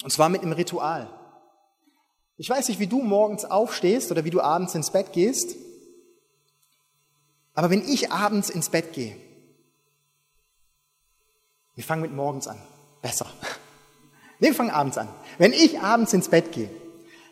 [0.04, 1.10] und zwar mit einem Ritual.
[2.38, 5.56] Ich weiß nicht, wie du morgens aufstehst oder wie du abends ins Bett gehst,
[7.54, 9.18] aber wenn ich abends ins Bett gehe,
[11.74, 12.62] wir fangen mit morgens an,
[13.02, 13.28] besser.
[14.40, 15.10] Wir fangen abends an.
[15.40, 16.70] Wenn ich abends ins Bett gehe,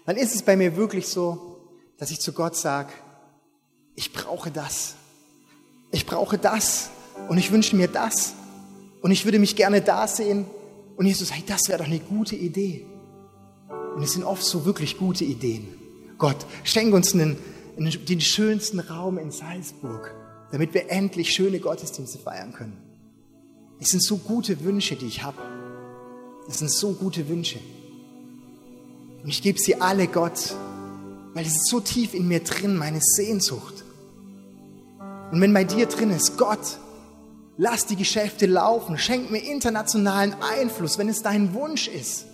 [0.07, 2.91] dann ist es bei mir wirklich so, dass ich zu Gott sage,
[3.93, 4.95] ich brauche das.
[5.91, 6.89] Ich brauche das.
[7.29, 8.33] Und ich wünsche mir das.
[9.05, 10.47] Und ich würde mich gerne da sehen.
[10.97, 12.87] Und Jesus, hey, das wäre doch eine gute Idee.
[13.95, 15.67] Und es sind oft so wirklich gute Ideen.
[16.17, 17.37] Gott, schenk uns einen,
[17.77, 20.11] einen, den schönsten Raum in Salzburg,
[20.51, 22.77] damit wir endlich schöne Gottesdienste feiern können.
[23.79, 25.37] Es sind so gute Wünsche, die ich habe.
[26.49, 27.59] Es sind so gute Wünsche.
[29.21, 30.55] Und ich gebe sie alle Gott,
[31.35, 33.83] weil es ist so tief in mir drin, meine Sehnsucht.
[35.31, 36.79] Und wenn bei dir drin ist, Gott,
[37.57, 42.25] lass die Geschäfte laufen, schenk mir internationalen Einfluss, wenn es dein Wunsch ist,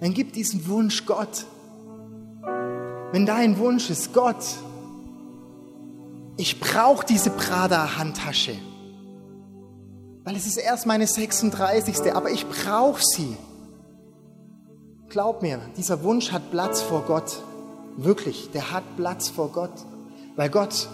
[0.00, 1.46] dann gib diesen Wunsch Gott.
[3.12, 4.44] Wenn dein Wunsch ist, Gott,
[6.36, 8.56] ich brauche diese Prada-Handtasche,
[10.24, 12.12] weil es ist erst meine 36.
[12.12, 13.36] Aber ich brauche sie.
[15.08, 17.44] Glaub mir, dieser Wunsch hat Platz vor Gott.
[17.96, 19.70] Wirklich, der hat Platz vor Gott.
[20.34, 20.88] Weil Gott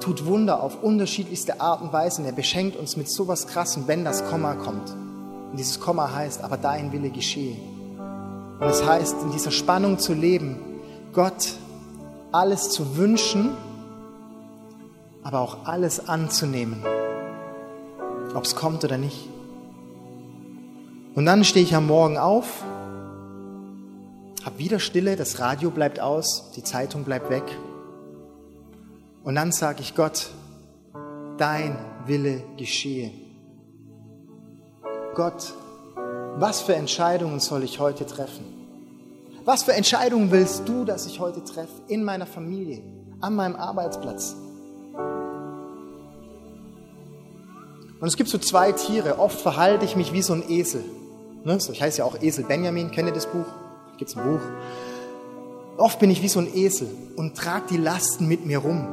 [0.00, 4.04] tut Wunder auf unterschiedlichste Art und Weise und er beschenkt uns mit sowas krassem, wenn
[4.04, 4.90] das Komma kommt.
[4.90, 7.56] Und dieses Komma heißt, aber dein Wille geschehe.
[8.60, 10.58] Und es heißt, in dieser Spannung zu leben,
[11.12, 11.54] Gott
[12.32, 13.56] alles zu wünschen,
[15.22, 16.84] aber auch alles anzunehmen,
[18.34, 19.28] ob es kommt oder nicht.
[21.14, 22.62] Und dann stehe ich am Morgen auf
[24.48, 27.44] hab wieder Stille, das Radio bleibt aus, die Zeitung bleibt weg.
[29.24, 30.30] Und dann sage ich Gott,
[31.36, 33.10] dein Wille geschehe.
[35.14, 35.52] Gott,
[36.36, 38.44] was für Entscheidungen soll ich heute treffen?
[39.44, 41.72] Was für Entscheidungen willst du, dass ich heute treffe?
[41.88, 42.82] In meiner Familie,
[43.20, 44.36] an meinem Arbeitsplatz.
[48.00, 49.18] Und es gibt so zwei Tiere.
[49.18, 50.84] Oft verhalte ich mich wie so ein Esel.
[51.44, 51.56] Ne?
[51.56, 53.46] Ich heiße ja auch Esel Benjamin, kennt ihr das Buch?
[53.98, 54.40] gibt es ein Buch.
[55.76, 58.86] Oft bin ich wie so ein Esel und trage die Lasten mit mir rum.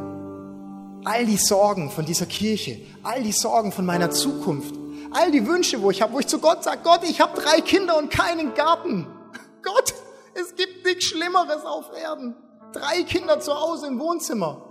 [1.05, 4.75] All die Sorgen von dieser Kirche, all die Sorgen von meiner Zukunft,
[5.11, 7.61] all die Wünsche, wo ich habe, wo ich zu Gott sage, Gott, ich habe drei
[7.61, 9.07] Kinder und keinen Garten.
[9.63, 9.93] Gott,
[10.33, 12.35] es gibt nichts Schlimmeres auf Erden.
[12.73, 14.61] Drei Kinder zu Hause im Wohnzimmer.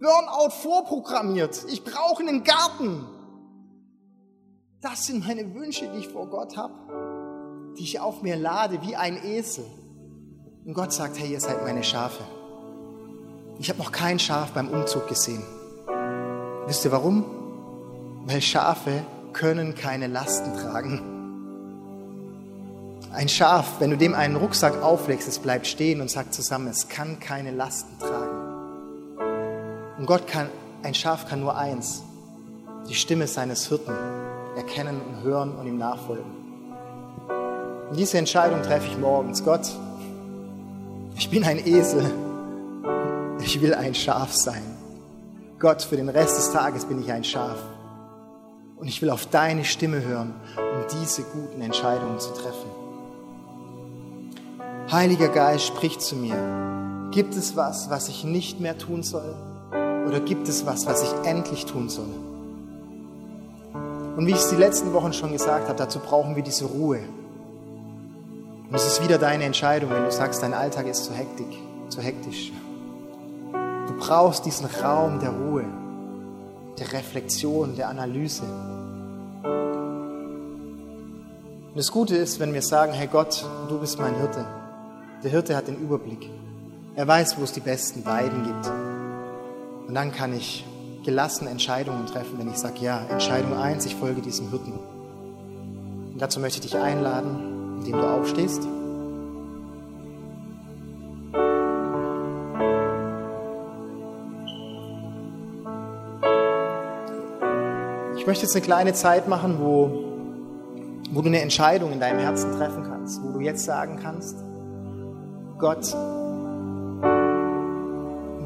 [0.00, 1.64] Burnout vorprogrammiert.
[1.68, 3.04] Ich brauche einen Garten.
[4.80, 7.18] Das sind meine Wünsche, die ich vor Gott habe
[7.78, 9.64] die ich auf mir lade wie ein Esel.
[10.64, 12.24] Und Gott sagt, hey, ihr seid meine Schafe.
[13.60, 15.42] Ich habe noch kein Schaf beim Umzug gesehen.
[16.66, 17.24] Wisst ihr warum?
[18.26, 19.02] Weil Schafe
[19.32, 21.00] können keine Lasten tragen.
[23.12, 26.88] Ein Schaf, wenn du dem einen Rucksack auflegst, es bleibt stehen und sagt zusammen, es
[26.88, 28.36] kann keine Lasten tragen.
[29.98, 30.48] Und Gott kann,
[30.84, 32.04] ein Schaf kann nur eins,
[32.88, 33.94] die Stimme seines Hirten
[34.56, 36.30] erkennen und hören und ihm nachfolgen.
[37.90, 39.42] Und diese Entscheidung treffe ich morgens.
[39.42, 39.68] Gott,
[41.16, 42.08] ich bin ein Esel.
[43.40, 44.62] Ich will ein Schaf sein.
[45.58, 47.58] Gott, für den Rest des Tages bin ich ein Schaf.
[48.76, 52.70] Und ich will auf deine Stimme hören, um diese guten Entscheidungen zu treffen.
[54.90, 57.08] Heiliger Geist, sprich zu mir.
[57.10, 59.34] Gibt es was, was ich nicht mehr tun soll?
[60.06, 62.14] Oder gibt es was, was ich endlich tun soll?
[64.16, 67.00] Und wie ich es die letzten Wochen schon gesagt habe, dazu brauchen wir diese Ruhe.
[68.68, 71.56] Und es ist wieder deine Entscheidung, wenn du sagst, dein Alltag ist zu hektisch,
[71.88, 72.52] zu hektisch.
[73.98, 75.64] Brauchst diesen Raum der Ruhe,
[76.78, 78.44] der Reflexion, der Analyse.
[81.68, 84.46] Und das Gute ist, wenn wir sagen, hey Gott, du bist mein Hirte.
[85.22, 86.28] Der Hirte hat den Überblick.
[86.94, 88.70] Er weiß, wo es die besten Weiden gibt.
[89.86, 90.64] Und dann kann ich
[91.04, 94.72] gelassen Entscheidungen treffen, wenn ich sage, ja, Entscheidung 1, ich folge diesem Hirten.
[96.12, 98.62] Und dazu möchte ich dich einladen, indem du aufstehst.
[108.28, 109.90] Möchte jetzt eine kleine Zeit machen, wo,
[111.12, 114.36] wo du eine Entscheidung in deinem Herzen treffen kannst, wo du jetzt sagen kannst,
[115.56, 115.96] Gott,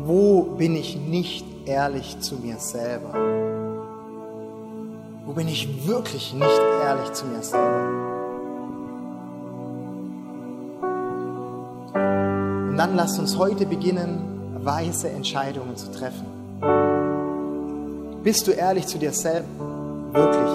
[0.04, 3.12] wo bin ich nicht ehrlich zu mir selber?
[5.26, 7.88] Wo bin ich wirklich nicht ehrlich zu mir selber?
[12.70, 16.91] Und dann lasst uns heute beginnen, weise Entscheidungen zu treffen.
[18.22, 19.48] Bist du ehrlich zu dir selbst?
[20.12, 20.52] Wirklich.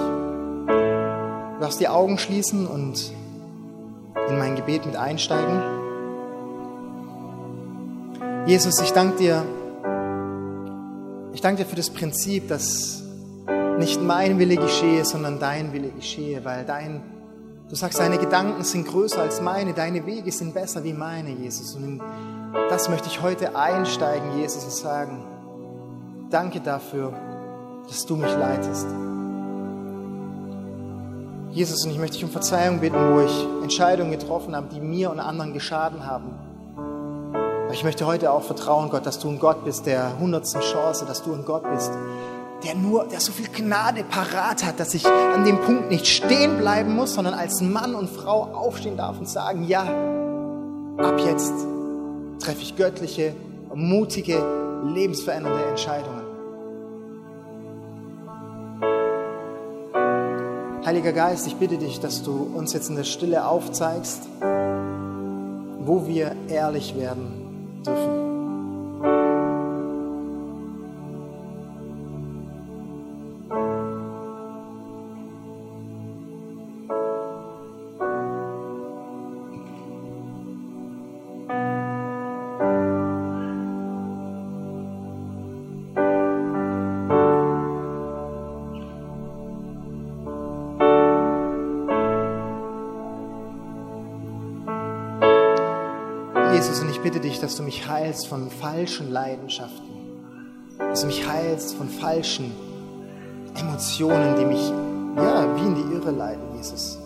[0.67, 3.11] Du darfst die Augen schließen und
[4.29, 5.61] in mein Gebet mit einsteigen.
[8.45, 9.43] Jesus, ich danke dir,
[11.33, 13.03] ich danke dir für das Prinzip, dass
[13.79, 17.01] nicht mein Wille geschehe, sondern dein Wille geschehe, weil dein,
[17.67, 21.75] du sagst, deine Gedanken sind größer als meine, deine Wege sind besser wie meine, Jesus.
[21.75, 22.01] Und in
[22.69, 25.25] das möchte ich heute einsteigen, Jesus, und sagen,
[26.29, 27.13] danke dafür,
[27.87, 28.87] dass du mich leitest.
[31.51, 35.09] Jesus, und ich möchte dich um Verzeihung bitten, wo ich Entscheidungen getroffen habe, die mir
[35.09, 36.35] und anderen geschaden haben.
[37.65, 41.05] Aber ich möchte heute auch vertrauen, Gott, dass du ein Gott bist der hundertsten Chance,
[41.05, 41.91] dass du ein Gott bist,
[42.63, 46.57] der nur, der so viel Gnade parat hat, dass ich an dem Punkt nicht stehen
[46.57, 49.81] bleiben muss, sondern als Mann und Frau aufstehen darf und sagen, ja,
[50.97, 51.53] ab jetzt
[52.39, 53.35] treffe ich göttliche,
[53.73, 54.43] mutige,
[54.85, 56.26] lebensverändernde Entscheidungen.
[60.87, 64.21] Heiliger Geist, ich bitte dich, dass du uns jetzt in der Stille aufzeigst,
[65.81, 68.36] wo wir ehrlich werden dürfen.
[97.07, 99.87] Bitte dich, dass du mich heilst von falschen Leidenschaften,
[100.77, 102.51] dass du mich heilst von falschen
[103.55, 104.73] Emotionen, die mich
[105.15, 106.99] ja, wie in die Irre leiten, Jesus.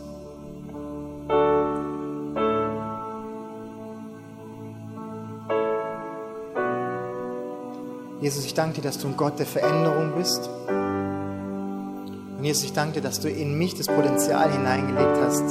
[8.22, 10.50] Jesus, ich danke dir, dass du ein Gott der Veränderung bist.
[12.40, 15.44] Und Jesus, ich danke dir, dass du in mich das Potenzial hineingelegt hast,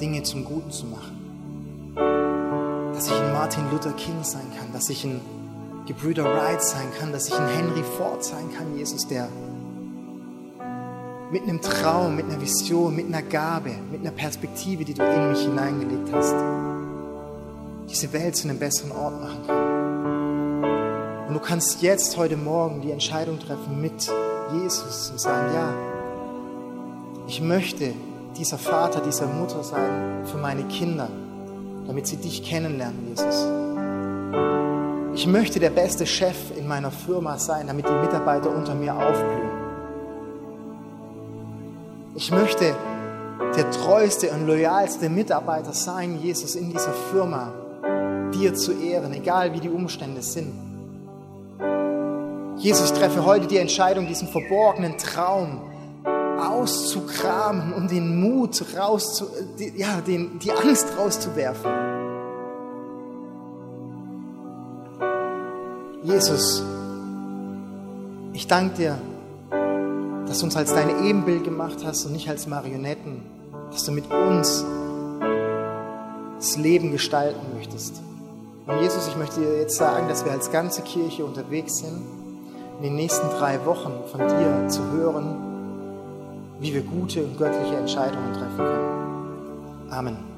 [0.00, 1.13] Dinge zum Guten zu machen
[3.54, 5.20] Martin Luther King sein kann, dass ich ein
[5.86, 9.28] Gebrüder Wright sein kann, dass ich ein Henry Ford sein kann, Jesus, der
[11.30, 15.30] mit einem Traum, mit einer Vision, mit einer Gabe, mit einer Perspektive, die du in
[15.30, 16.34] mich hineingelegt hast,
[17.88, 21.28] diese Welt zu einem besseren Ort machen kann.
[21.28, 24.10] Und du kannst jetzt, heute Morgen, die Entscheidung treffen mit
[24.52, 25.72] Jesus und sagen, ja,
[27.28, 27.92] ich möchte
[28.36, 31.08] dieser Vater, dieser Mutter sein für meine Kinder
[31.86, 33.46] damit sie dich kennenlernen, Jesus.
[35.14, 39.50] Ich möchte der beste Chef in meiner Firma sein, damit die Mitarbeiter unter mir aufblühen.
[42.16, 42.74] Ich möchte
[43.56, 47.52] der treueste und loyalste Mitarbeiter sein, Jesus, in dieser Firma,
[48.34, 50.52] dir zu ehren, egal wie die Umstände sind.
[52.56, 55.60] Jesus, ich treffe heute die Entscheidung, diesen verborgenen Traum
[56.54, 59.26] auszukramen, um den Mut rauszu,
[59.76, 61.70] ja, den, die Angst rauszuwerfen.
[66.02, 66.62] Jesus,
[68.34, 68.98] Ich danke dir,
[70.26, 73.22] dass du uns als dein Ebenbild gemacht hast und nicht als Marionetten,
[73.70, 74.64] dass du mit uns
[76.36, 78.02] das Leben gestalten möchtest.
[78.66, 82.02] Und Jesus, ich möchte dir jetzt sagen, dass wir als ganze Kirche unterwegs sind,
[82.78, 85.36] in den nächsten drei Wochen von dir zu hören,
[86.64, 89.90] wie wir gute und göttliche Entscheidungen treffen können.
[89.90, 90.33] Amen.